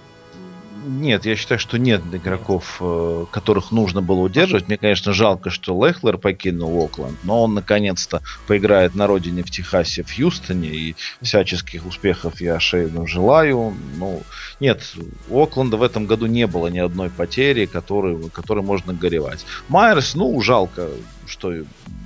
[0.85, 4.67] Нет, я считаю, что нет игроков, э, которых нужно было удерживать.
[4.67, 10.03] Мне, конечно, жалко, что Лехлер покинул Окленд, но он наконец-то поиграет на родине в Техасе,
[10.03, 13.73] в Хьюстоне, и всяческих успехов я Шейну желаю.
[13.97, 14.23] Ну,
[14.59, 14.83] нет,
[15.29, 19.45] у Окленда в этом году не было ни одной потери, которой, которой можно горевать.
[19.69, 20.89] Майерс, ну, жалко,
[21.27, 21.53] что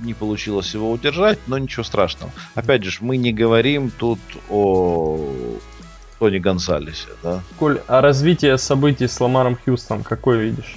[0.02, 2.32] не получилось его удержать, но ничего страшного.
[2.54, 5.18] Опять же, мы не говорим тут о
[6.18, 7.42] Тони Гонсалесе, да.
[7.58, 10.76] Коль, а развитие событий с Ламаром Хьюстоном какое видишь?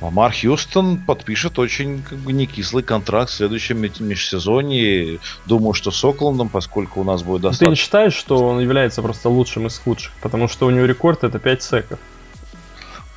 [0.00, 5.18] Ламар Хьюстон подпишет очень как бы не кислый контракт в следующем межсезонье.
[5.46, 7.66] Думаю, что с Оклендом, поскольку у нас будет достаточно...
[7.66, 10.12] Ты не считаешь, что он является просто лучшим из худших?
[10.20, 11.98] Потому что у него рекорд это 5 секов.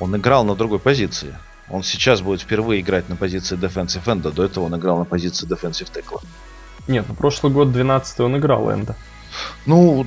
[0.00, 1.36] Он играл на другой позиции.
[1.68, 5.46] Он сейчас будет впервые играть на позиции defensive end, до этого он играл на позиции
[5.46, 6.22] defensive tackle.
[6.88, 8.96] Нет, ну прошлый год 12 он играл энда.
[9.66, 10.06] Ну,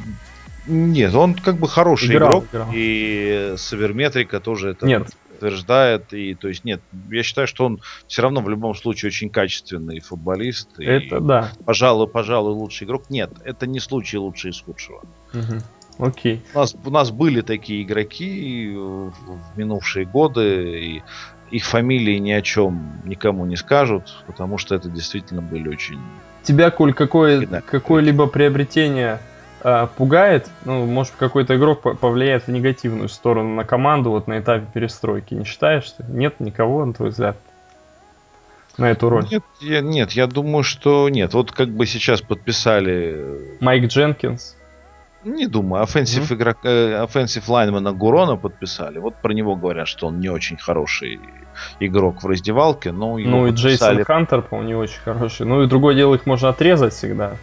[0.66, 2.68] нет, он как бы хороший играл, игрок, играл.
[2.74, 5.08] и Саверметрика тоже это нет.
[5.44, 6.14] подтверждает.
[6.14, 10.00] И, то есть, нет, я считаю, что он все равно в любом случае очень качественный
[10.00, 10.70] футболист.
[10.80, 11.52] Это и, да.
[11.66, 13.10] Пожалуй, пожалуй, лучший игрок.
[13.10, 15.04] Нет, это не случай лучший из худшего.
[15.34, 16.06] Угу.
[16.08, 16.42] Окей.
[16.54, 19.14] У нас, у нас были такие игроки в,
[19.56, 21.04] минувшие годы, и
[21.52, 26.00] их фамилии ни о чем никому не скажут, потому что это действительно были очень...
[26.42, 29.20] Тебя, Коль, какое, какое-либо приобретение
[29.64, 34.66] э, пугает, ну, может, какой-то игрок повлияет в негативную сторону на команду вот на этапе
[34.74, 35.34] перестройки.
[35.34, 37.38] Не считаешь, что нет никого, на твой взгляд,
[38.78, 39.28] на эту роль?
[39.30, 41.34] Нет, я, нет, я думаю, что нет.
[41.34, 43.14] Вот как бы сейчас подписали...
[43.16, 44.56] Э, Майк Дженкинс.
[45.24, 45.84] Не думаю.
[45.84, 46.36] Offensive, mm-hmm.
[46.36, 49.00] игрок, э, offensive лайнмена Гурона подписали.
[49.00, 51.20] Вот про него говорят, что он не очень хороший
[51.80, 52.92] игрок в раздевалке.
[52.92, 55.46] Но ну и Джейсон Хантер, по-моему, не очень хороший.
[55.46, 57.38] Ну и другое дело, их можно отрезать всегда.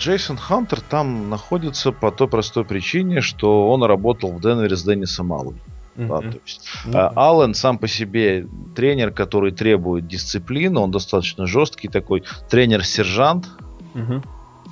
[0.00, 5.26] Джейсон Хантер там находится по той простой причине, что он работал в Денвере с Деннисом
[5.26, 5.56] Малой.
[5.96, 6.08] Mm-hmm.
[6.08, 7.12] Да, то есть, mm-hmm.
[7.16, 13.46] Аллен сам по себе тренер, который требует дисциплины, он достаточно жесткий такой тренер-сержант.
[13.92, 14.22] Mm-hmm.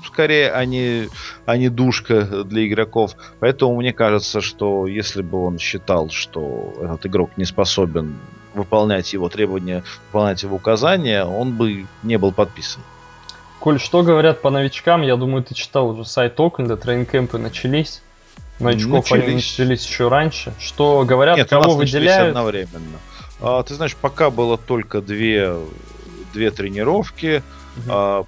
[0.07, 1.09] Скорее, а не,
[1.45, 3.15] а не душка для игроков.
[3.41, 8.17] Поэтому мне кажется, что если бы он считал, что этот игрок не способен
[8.55, 12.81] выполнять его требования, выполнять его указания, он бы не был подписан.
[13.61, 15.03] Коль, что говорят по новичкам?
[15.03, 18.03] Я думаю, ты читал уже сайт Окленда, трейнкемпы начались.
[18.61, 19.25] Новичков начались.
[19.25, 20.53] они начались еще раньше.
[20.59, 22.29] Что говорят, Нет, кого выделяют?
[22.29, 22.99] одновременно.
[23.41, 25.57] А, ты знаешь, пока было только две,
[26.33, 27.43] две тренировки.
[27.77, 27.85] Угу.
[27.89, 28.25] А,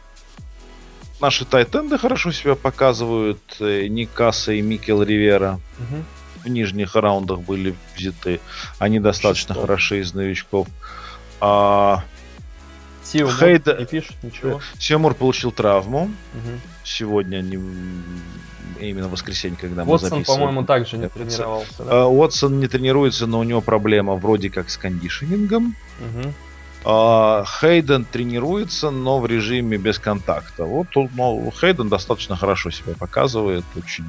[1.20, 3.40] наши тайтенды хорошо себя показывают.
[3.60, 5.60] Э, Никаса и Микел Ривера.
[5.78, 6.04] Угу.
[6.44, 8.40] В нижних раундах были взяты.
[8.78, 9.62] Они достаточно Шестой.
[9.62, 10.68] хороши из новичков.
[11.40, 12.04] А,
[13.12, 13.76] Сиумур Хейда...
[13.78, 14.60] не пишет ничего.
[14.78, 16.04] Сиумур получил травму.
[16.04, 16.60] Угу.
[16.84, 17.58] Сегодня не...
[18.80, 20.40] именно в воскресенье, когда Уотсон, мы записываем.
[20.40, 21.84] по-моему, также не тренировался.
[21.84, 22.06] Да?
[22.06, 25.74] Уотсон не тренируется, но у него проблема вроде как с кондишенингом.
[26.00, 26.32] Угу.
[26.84, 30.64] А, Хейден тренируется, но в режиме без контакта.
[30.64, 33.64] Вот ну, Хейден достаточно хорошо себя показывает.
[33.76, 34.04] Очень,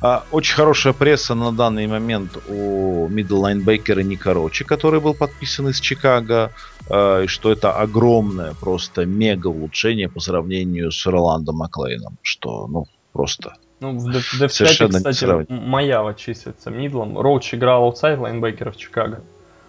[0.00, 5.68] а, очень хорошая пресса на данный момент у мидл лайнбекера Ника Рочи, который был подписан
[5.68, 6.52] из Чикаго.
[6.88, 12.16] А, и что это огромное, просто мега улучшение по сравнению с Роландом Маклейном.
[12.22, 17.18] Что, ну, просто ну, в depth chart е, кстати, Маява числится middle ом.
[17.18, 19.22] Роуч играл outside linebacker а в Чикаго.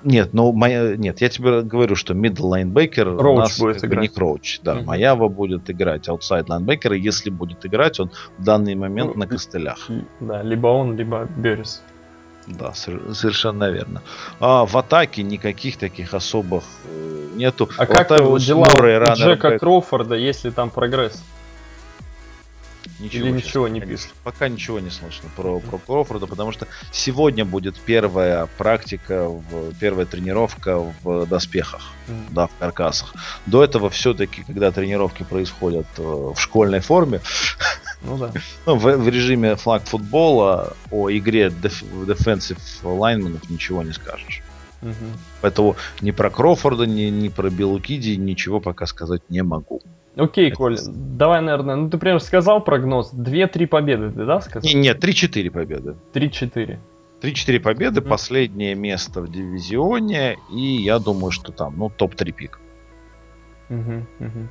[0.03, 2.53] Нет, ну моя, нет, я тебе говорю, что middle
[3.19, 4.11] Роуч у нас будет играть.
[4.11, 4.83] не Роуч, да, mm-hmm.
[4.83, 9.89] Маява будет играть outside linebacker, если будет играть, он в данный момент ну, на костылях.
[10.19, 11.81] Да, либо он, либо Беррис.
[12.47, 14.01] Да, совершенно верно.
[14.39, 17.69] А в атаке никаких таких особых э, нету.
[17.77, 21.21] А как дела у Джека Кроуфорда, если там прогресс?
[22.99, 24.13] Ничего Или ничего не пишут?
[24.23, 30.05] Пока ничего не слышно про, про Кроуфорда, потому что сегодня будет первая практика, в, первая
[30.05, 32.25] тренировка в доспехах, mm.
[32.31, 33.13] да, в каркасах.
[33.45, 37.21] До этого все-таки, когда тренировки происходят э, в школьной форме,
[38.01, 38.31] ну, да.
[38.65, 44.41] ну, в, в режиме флаг футбола о игре деф, defensive лайнменов ничего не скажешь.
[44.81, 44.93] Угу.
[45.41, 49.81] Поэтому ни про Крофорда, ни, ни про Белукиди ничего пока сказать не могу.
[50.19, 50.51] Окей.
[50.51, 54.69] Коль, давай, наверное, ну ты прям сказал прогноз, 2-3 победы, ты, да, сказал?
[54.69, 55.95] Не, нет, 3-4 победы.
[56.13, 56.77] 3-4.
[57.21, 58.07] 3-4 победы, mm-hmm.
[58.07, 62.59] последнее место в дивизионе, и я думаю, что там, ну, топ-3 пик.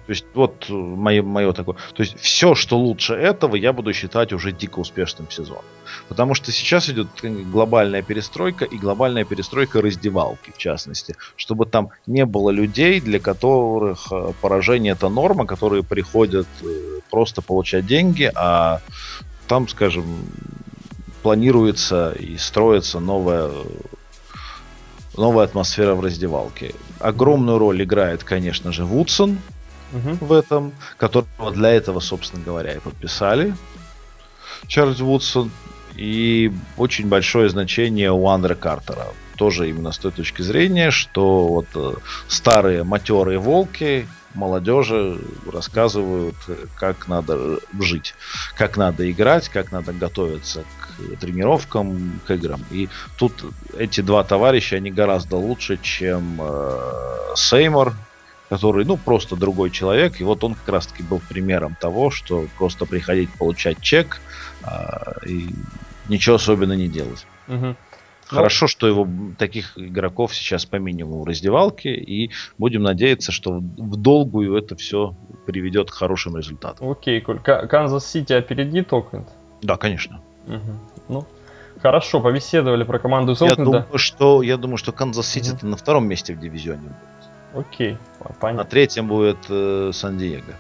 [0.07, 1.77] То есть вот мое, мое такое.
[1.95, 5.65] То есть все, что лучше этого, я буду считать уже дико успешным сезоном.
[6.09, 11.17] Потому что сейчас идет глобальная перестройка и глобальная перестройка раздевалки, в частности.
[11.37, 17.43] Чтобы там не было людей, для которых э, поражение это норма, которые приходят э, просто
[17.43, 18.81] получать деньги, а
[19.49, 20.05] там, скажем,
[21.23, 23.51] планируется и строится новая
[25.19, 26.75] новая атмосфера в раздевалке.
[27.01, 29.39] Огромную роль играет, конечно же, Вудсон
[29.93, 30.25] угу.
[30.25, 33.55] в этом, которого для этого, собственно говоря, и подписали.
[34.67, 35.51] Чарльз Вудсон.
[35.97, 39.09] И очень большое значение у Андре Картера.
[39.37, 41.95] Тоже именно с той точки зрения, что вот э,
[42.29, 45.19] старые матерые волки молодежи
[45.51, 46.37] рассказывают,
[46.77, 48.15] как надо жить,
[48.57, 50.78] как надо играть, как надо готовиться к
[51.21, 52.61] тренировкам, к играм.
[52.71, 52.89] И
[53.19, 53.33] тут
[53.77, 57.95] эти два товарища, они гораздо лучше, чем э, Сеймор,
[58.49, 60.21] который, ну, просто другой человек.
[60.21, 64.21] И вот он как раз-таки был примером того, что просто приходить получать чек
[64.65, 65.49] э, и
[66.09, 67.27] ничего особенно не делать.
[67.49, 67.77] Угу.
[68.29, 73.97] Хорошо, что его таких игроков сейчас по минимуму в раздевалке, и будем надеяться, что в
[73.97, 76.91] долгую это все приведет к хорошим результатам.
[76.91, 77.41] Окей, Коль.
[77.41, 79.29] Канзас-Сити опередит Окленд?
[79.63, 80.21] Да, конечно.
[80.49, 81.05] Угу.
[81.09, 81.25] Ну,
[81.83, 83.61] хорошо, побеседовали про команду из Окленда.
[83.61, 85.67] Я думаю, что, я думаю, что Канзас-Сити угу.
[85.67, 87.67] на втором месте в дивизионе будет.
[87.67, 87.97] Окей,
[88.41, 88.65] понятно.
[88.65, 90.55] На третьем будет э, Сан-Диего.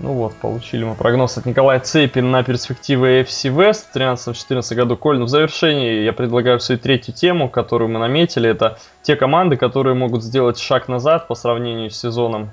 [0.00, 4.96] Ну вот, получили мы прогноз от Николая Цепин на перспективы AFC West в 13-14 году.
[4.96, 8.48] Коль, ну в завершении я предлагаю свою третью тему, которую мы наметили.
[8.48, 12.50] Это те команды, которые могут сделать шаг назад по сравнению с сезоном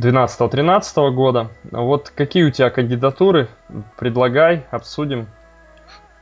[0.00, 1.50] 12-13 а, года.
[1.70, 3.48] Вот какие у тебя кандидатуры?
[3.96, 5.26] Предлагай, обсудим.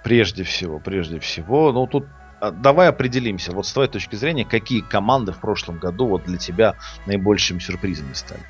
[0.02, 2.06] Прежде всего, прежде всего, ну тут
[2.40, 6.38] а, давай определимся, вот с твоей точки зрения, какие команды в прошлом году вот для
[6.38, 6.74] тебя
[7.06, 8.42] наибольшими сюрпризами стали?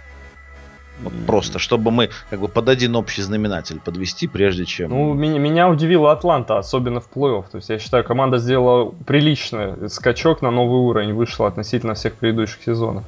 [1.02, 4.90] Вот просто, чтобы мы как бы под один общий знаменатель подвести, прежде чем...
[4.90, 7.44] Ну, меня, меня удивила Атланта, особенно в плей-офф.
[7.50, 12.62] То есть я считаю, команда сделала приличный скачок на новый уровень, вышла относительно всех предыдущих
[12.62, 13.04] сезонов.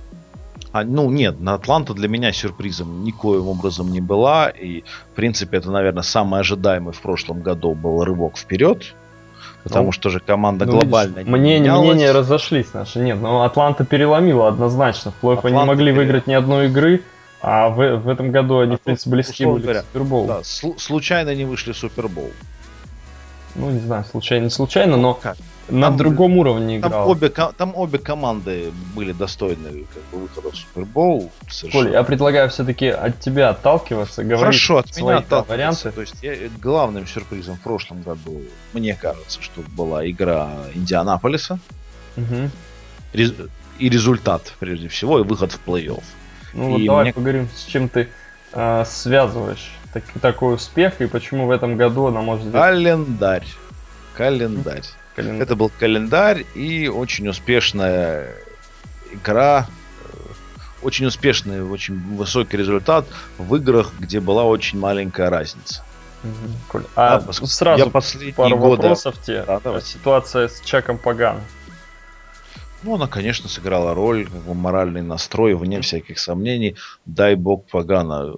[0.73, 4.49] А, ну нет, на Атланта для меня сюрпризом никоим образом не была.
[4.49, 8.95] И, в принципе, это, наверное, самый ожидаемый в прошлом году был рывок вперед.
[9.65, 13.01] Потому ну, что же команда ну, глобально видишь, не мнения, мнения разошлись наши.
[13.01, 15.13] Нет, но Атланта переломила однозначно.
[15.13, 17.03] В плей-офф они не могли выиграть ни одной игры.
[17.41, 20.27] А в, в этом году они, а в принципе, близки были говоря, к Суперболу.
[20.27, 22.31] Да, сл- случайно не вышли в Супербол.
[23.55, 25.37] Ну, не знаю, случайно, не случайно, но как?
[25.69, 26.91] На там, другом уровне играл.
[26.91, 31.31] Там обе, там обе команды были достойны как бы, выхода в Супербол.
[31.73, 35.53] Коль, я предлагаю все-таки от тебя отталкиваться, говорить Хорошо, от меня отталкиваться.
[35.53, 35.91] варианты.
[35.93, 38.43] То есть я, главным сюрпризом в прошлом году,
[38.73, 41.59] мне кажется, что была игра Индианаполиса.
[42.17, 42.51] Угу.
[43.13, 43.35] Рез,
[43.79, 46.03] и результат, прежде всего, и выход в плей-офф.
[46.55, 47.13] Ну вот давай мне...
[47.13, 48.09] поговорим, с чем ты
[48.53, 52.51] э, связываешь так, такой успех и почему в этом году она может...
[52.51, 53.47] Календарь.
[54.15, 54.83] Календарь.
[55.19, 55.43] Календарь.
[55.43, 58.37] Это был календарь и очень успешная
[59.11, 59.67] игра,
[60.05, 60.17] э,
[60.83, 63.05] очень успешный, очень высокий результат
[63.37, 65.83] в играх, где была очень маленькая разница.
[66.23, 66.83] Угу.
[66.95, 68.83] А да, сразу я последние пару годы...
[68.83, 69.45] вопросов тебе.
[69.45, 71.41] Да, Ситуация с Чаком Паган.
[72.85, 76.77] Ну, она, конечно, сыграла роль, как бы моральный настрой, вне всяких сомнений.
[77.07, 78.35] Дай бог Пагана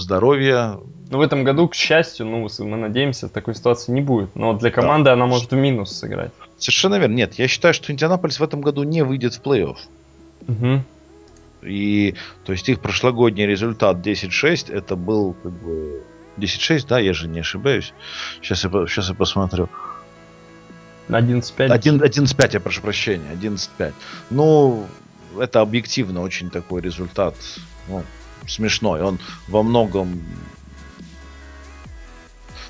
[0.00, 0.78] здоровья.
[1.10, 4.34] Ну, в этом году, к счастью, ну, мы надеемся, такой ситуации не будет.
[4.34, 5.12] Но для команды да.
[5.14, 6.32] она может в минус сыграть.
[6.58, 7.14] Совершенно верно.
[7.14, 9.76] Нет, я считаю, что Индианаполис в этом году не выйдет в плей-офф.
[10.48, 10.82] Угу.
[11.62, 16.02] И, то есть, их прошлогодний результат 10-6, это был, как бы,
[16.36, 17.92] 10-6, да, я же не ошибаюсь.
[18.42, 19.68] Сейчас я, сейчас я посмотрю.
[21.08, 21.68] 11.5?
[21.68, 23.92] 11.5, я прошу прощения, 11.5.
[24.30, 24.86] Ну,
[25.38, 27.34] это объективно очень такой результат
[27.88, 28.02] ну,
[28.48, 29.02] смешной.
[29.02, 29.18] Он
[29.48, 30.22] во многом...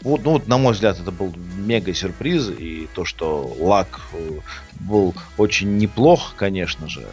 [0.03, 2.51] Вот, ну, вот, на мой взгляд, это был мега сюрприз.
[2.51, 4.39] И то, что Лак э,
[4.81, 7.07] был очень неплох, конечно же,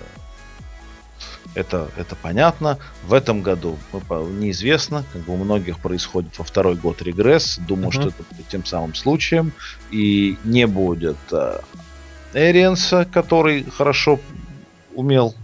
[1.55, 2.78] это, это понятно.
[3.05, 3.78] В этом году
[4.11, 7.59] неизвестно, как бы у многих происходит во второй год регресс.
[7.68, 7.93] Думаю, uh-huh.
[7.93, 9.53] что это будет тем самым случаем.
[9.91, 11.59] И не будет э,
[12.34, 14.20] Эриенса, который хорошо
[14.95, 15.36] умел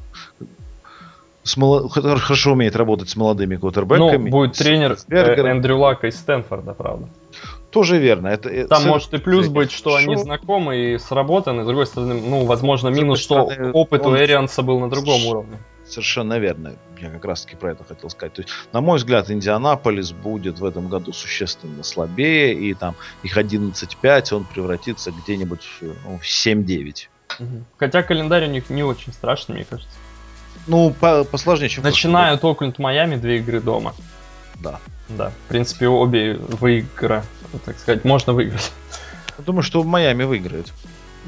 [1.43, 1.89] с мол...
[1.89, 4.25] хорошо умеет работать с молодыми квотербеками.
[4.25, 7.09] Ну, будет тренер э, Эндрю Лака из Стэнфорда, правда.
[7.71, 8.27] Тоже верно.
[8.27, 11.63] Это, э, Там может и плюс быть, что они знакомы и сработаны.
[11.63, 15.57] С другой стороны, ну, возможно, минус, что опыт у Эрианса был на другом уровне.
[15.85, 16.75] Совершенно верно.
[17.01, 18.33] Я как раз таки про это хотел сказать.
[18.33, 23.37] То есть, на мой взгляд, Индианаполис будет в этом году существенно слабее, и там их
[23.37, 27.07] 11-5 он превратится где-нибудь ну, в 7-9.
[27.77, 29.97] Хотя календарь у них не очень страшный, мне кажется.
[30.69, 33.95] Ну, по посложнее, чем Начинают Окленд Майами, две игры дома.
[34.55, 34.79] Да.
[35.09, 35.31] Да.
[35.45, 37.25] В принципе, обе выигра,
[37.65, 38.71] так сказать, можно выиграть.
[39.39, 40.71] Думаю, что Майами выиграет.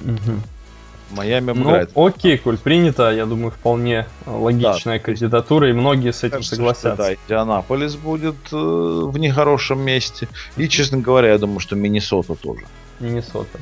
[0.05, 1.15] Угу.
[1.15, 1.91] Майами обыграет.
[1.95, 5.05] Ну, окей, коль принято, я думаю, вполне логичная да.
[5.05, 6.93] кандидатура, и многие с этим Кажется, согласятся.
[6.93, 10.27] Что, да, Индианаполис будет э, в нехорошем месте.
[10.55, 12.61] И, честно говоря, я думаю, что Миннесота тоже.
[12.99, 13.57] Миннесота.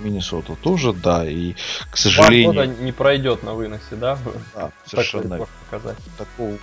[0.00, 1.54] Миннесота тоже, да, и,
[1.90, 2.52] к сожалению...
[2.52, 4.18] Два года не пройдет на выносе, да?
[4.54, 5.46] Да, совершенно.
[5.70, 5.98] Показать.
[6.18, 6.58] Такого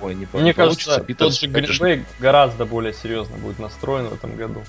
[0.00, 4.36] Ой, не Мне кажется, Питерс, тот же Гринбей гораздо более серьезно будет настроен в этом
[4.36, 4.64] году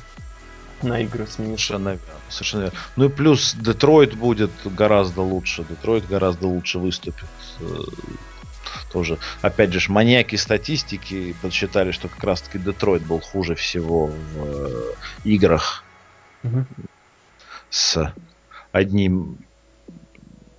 [0.84, 2.04] на игры с Совершенно верно.
[2.30, 2.80] Совершенно верно.
[2.98, 5.66] Ну и плюс Детройт будет гораздо лучше.
[5.68, 7.26] Детройт гораздо лучше выступит.
[7.62, 7.66] Э,
[8.92, 14.94] тоже, опять же, маньяки статистики подсчитали, что как раз-таки Детройт был хуже всего в э,
[15.24, 15.84] играх
[16.44, 16.66] угу.
[17.74, 18.14] С
[18.72, 19.40] одним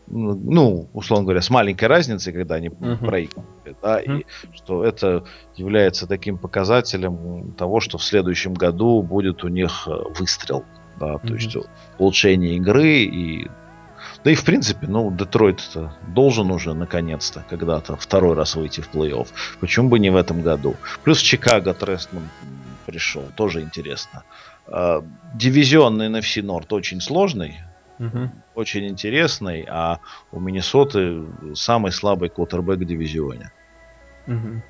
[0.06, 2.98] ну, условно говоря, с маленькой разницей, когда они uh-huh.
[2.98, 4.20] проигрывают, да, uh-huh.
[4.20, 5.24] и что это
[5.56, 10.64] является таким показателем того, что в следующем году будет у них э, выстрел,
[11.00, 11.26] да, uh-huh.
[11.26, 11.56] то есть
[11.98, 13.50] улучшение игры и
[14.22, 15.76] да и в принципе, ну, Детройт
[16.08, 19.28] должен уже наконец-то когда-то второй раз выйти в плей-офф.
[19.60, 20.76] Почему бы не в этом году?
[21.02, 22.28] Плюс Чикаго Трестман
[22.86, 24.22] пришел, тоже интересно.
[24.22, 24.53] А,
[25.34, 27.58] дивизион на NFC Норд очень сложный,
[27.98, 28.30] Угу.
[28.54, 30.00] Очень интересный, а
[30.32, 33.52] у Миннесоты самый слабый квотербек в дивизионе.
[34.26, 34.62] Угу.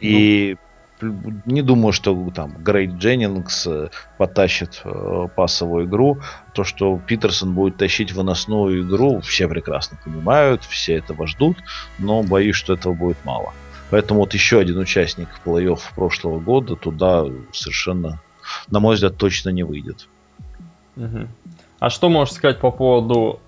[0.00, 0.56] И
[1.00, 1.40] ну.
[1.44, 6.20] не думаю, что там Грейт Дженнингс э, потащит э, пасовую игру.
[6.54, 11.58] То, что Питерсон будет тащить выносную игру, все прекрасно понимают, все этого ждут,
[11.98, 13.52] но боюсь, что этого будет мало.
[13.90, 18.20] Поэтому вот еще один участник плей-офф прошлого года туда совершенно,
[18.70, 20.08] на мой взгляд, точно не выйдет.
[20.96, 21.28] Угу.
[21.80, 23.40] А что можешь сказать по поводу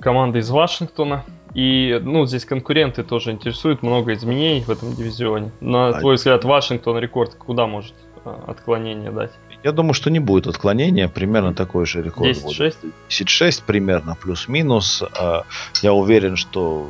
[0.00, 1.24] команды из Вашингтона?
[1.54, 5.50] И, ну, здесь конкуренты тоже интересуют, много изменений в этом дивизионе.
[5.60, 6.00] На а...
[6.00, 7.94] твой взгляд, Вашингтон рекорд куда может
[8.24, 9.32] а, отклонение дать?
[9.64, 12.44] Я думаю, что не будет отклонения, примерно такой же рекорд 10-6?
[12.44, 12.76] будет.
[13.08, 15.02] 10-6 примерно, плюс-минус.
[15.18, 15.44] А,
[15.82, 16.88] я уверен, что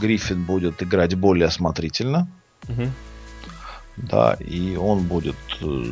[0.00, 2.28] Гриффин будет играть более осмотрительно.
[2.68, 2.88] Угу.
[3.96, 5.36] Да, и он будет...
[5.60, 5.84] Э,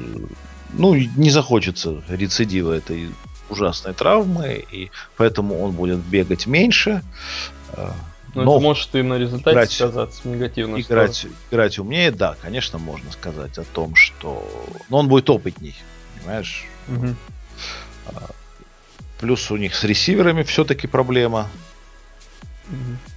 [0.73, 3.11] ну, не захочется рецидива этой
[3.49, 7.03] ужасной травмы, и поэтому он будет бегать меньше.
[7.73, 7.91] Э,
[8.35, 10.81] но, но это может и на результате играть, сказаться негативно.
[10.81, 14.49] Играть, играть умнее, да, конечно, можно сказать о том, что...
[14.89, 15.77] Но он будет опытней,
[16.17, 16.65] понимаешь?
[16.89, 17.15] Угу.
[19.21, 21.49] Плюс у них с ресиверами все-таки проблема.
[22.69, 23.12] Угу.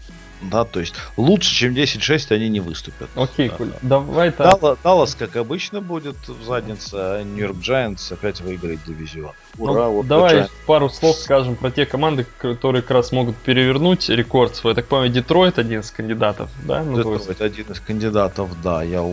[0.49, 3.09] Да, то есть лучше, чем 10-6 они не выступят.
[3.15, 3.77] Окей, да, Коль, да.
[3.81, 4.59] давай так.
[4.59, 9.33] Даллас, Даллас, как обычно, будет в заднице, а Нью-Йорк Giants опять выиграет дивизион.
[9.57, 10.51] Ну, Ура, ну, вот давай Giants.
[10.65, 14.71] пару слов скажем про те команды, которые как раз могут перевернуть рекорд свой.
[14.71, 16.83] Я так понимаю, Детройт один из кандидатов, да?
[16.83, 18.83] Ну, Детройт один из кандидатов, да.
[18.83, 19.03] Я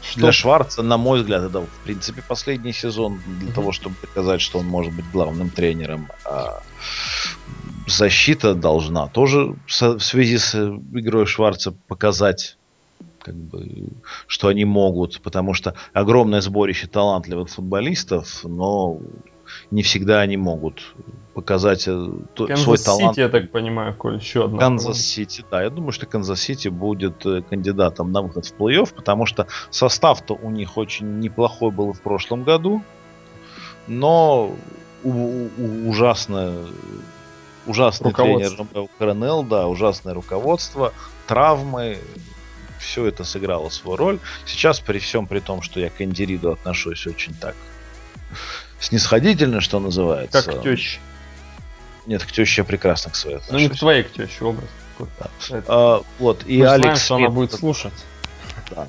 [0.00, 0.20] что?
[0.20, 3.54] Для Шварца, на мой взгляд, это в принципе последний сезон для mm-hmm.
[3.54, 6.08] того, чтобы доказать, что он может быть главным тренером.
[6.24, 6.62] А
[7.90, 12.56] защита должна тоже в связи с игрой Шварца показать
[13.20, 13.90] как бы,
[14.26, 18.98] что они могут, потому что огромное сборище талантливых футболистов, но
[19.70, 20.94] не всегда они могут
[21.34, 23.14] показать э, Канзас свой талант.
[23.14, 24.58] Сити, я так понимаю, Коль, еще одна.
[24.58, 25.62] Канзас Сити, да.
[25.62, 30.34] Я думаю, что Канзас Сити будет э, кандидатом на выход в плей-офф, потому что состав-то
[30.34, 32.82] у них очень неплохой был в прошлом году,
[33.86, 34.54] но
[35.04, 36.54] ужасно
[37.68, 40.92] ужасный тренер Ромео Коронел, да, ужасное руководство,
[41.26, 41.98] травмы,
[42.78, 44.18] все это сыграло свою роль.
[44.46, 47.54] Сейчас при всем при том, что я к Эндириду отношусь очень так
[48.80, 50.42] снисходительно, что называется.
[50.42, 50.98] Как к теще.
[52.06, 53.52] Нет, к теще я прекрасно к своей отношусь.
[53.52, 54.68] Ну не к твоей к теще, образ.
[54.98, 55.62] Да.
[55.66, 57.92] А, вот, и Мы Алекс знаем, что она будет слушать.
[58.70, 58.88] Да.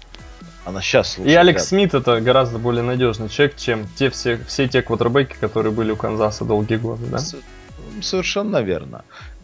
[0.66, 1.34] Она сейчас слушает.
[1.34, 5.72] И Алекс Смит это гораздо более надежный человек, чем те все, все те квотербеки, которые
[5.72, 7.20] были у Канзаса долгие годы, да?
[8.02, 9.04] Совершенно верно.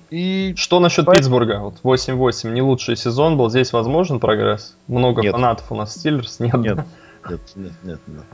[0.10, 1.39] И что насчет Поэтому...
[1.39, 1.60] Питтсбурга?
[1.60, 3.50] Вот 8-8 не лучший сезон был.
[3.50, 4.76] Здесь возможен прогресс?
[4.88, 5.34] Много нет.
[5.34, 6.54] фанатов у нас Стиллерс, нет?
[6.54, 6.86] Нет,
[7.28, 8.26] нет, нет, нет, нет,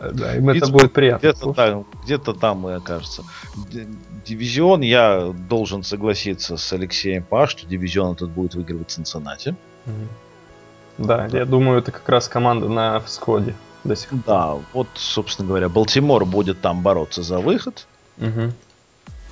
[0.00, 0.16] нет.
[0.16, 1.28] Да, им это будет приятно.
[1.28, 3.22] Где-то там, где-то там, мне кажется.
[4.26, 9.54] Дивизион, я должен согласиться с Алексеем Па, что дивизион этот будет выигрывать Цинциннати.
[10.98, 13.54] Да, да, я думаю, это как раз команда на всходе
[13.84, 14.20] до сих пор.
[14.26, 17.86] Да, вот, собственно говоря, Балтимор будет там бороться за выход.
[18.18, 18.52] Угу.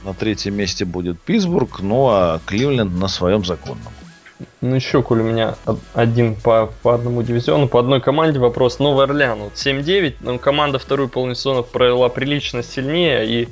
[0.05, 3.93] На третьем месте будет Питтсбург, ну а Кливленд на своем законном.
[4.61, 5.57] Ну еще, коль у меня
[5.95, 8.79] один по, по одному дивизиону, по одной команде вопрос.
[8.79, 13.49] Новый Орлеан, вот 7-9, но команда вторую полную сезона провела прилично сильнее, и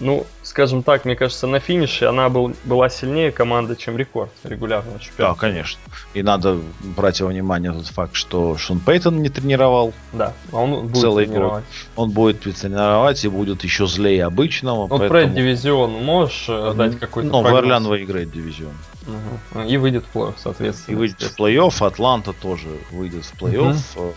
[0.00, 4.98] Ну, скажем так, мне кажется, на финише она был, была сильнее команды, чем рекорд регулярного
[4.98, 5.34] чемпионата.
[5.34, 5.80] Да, конечно.
[6.14, 9.92] И надо брать во внимание тот факт, что Шон Пейтон не тренировал.
[10.12, 11.64] Да, а он будет Целый тренировать.
[11.96, 14.86] Он будет тренировать и будет еще злее обычного.
[14.86, 15.08] Вот поэтому...
[15.10, 17.62] про дивизион можешь э, дать какой-то Ну, прогноз?
[17.62, 18.72] Верлян выиграет дивизион.
[19.06, 19.66] Мгм.
[19.66, 20.94] И выйдет в плей-офф, соответственно.
[20.94, 21.86] И выйдет в плей-офф.
[21.86, 23.78] Атланта тоже выйдет в плей-офф.
[23.96, 24.12] Э,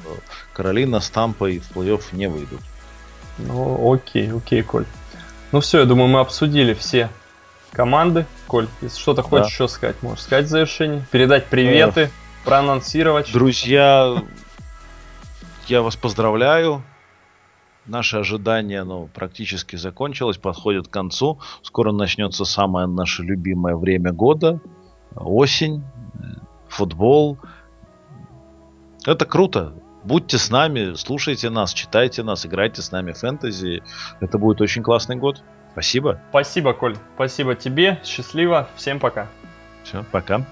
[0.54, 2.62] Каролина с Тампой в плей-офф не выйдут.
[3.38, 4.86] Ну, окей, окей, Коль.
[5.52, 7.10] Ну все, я думаю, мы обсудили все
[7.72, 8.26] команды.
[8.48, 9.64] Коль, если что-то хочешь Да.
[9.64, 11.06] еще сказать, можешь сказать в завершении.
[11.12, 12.10] Передать приветы,
[12.44, 13.32] проанонсировать.
[13.32, 14.24] Друзья,
[15.68, 16.84] я вас поздравляю.
[17.86, 21.40] Наше ожидание ну, практически закончилось, подходит к концу.
[21.62, 24.60] Скоро начнется самое наше любимое время года.
[25.16, 25.84] Осень,
[26.16, 27.38] э, футбол.
[29.06, 29.74] Это круто.
[30.08, 33.84] Будьте с нами, слушайте нас, читайте нас, играйте с нами фэнтези.
[34.22, 35.44] Это будет очень классный год.
[35.74, 36.22] Спасибо.
[36.30, 36.96] Спасибо, Коль.
[37.16, 38.00] Спасибо тебе.
[38.06, 38.70] Счастливо.
[38.78, 39.28] Всем пока.
[39.84, 40.46] Все, пока.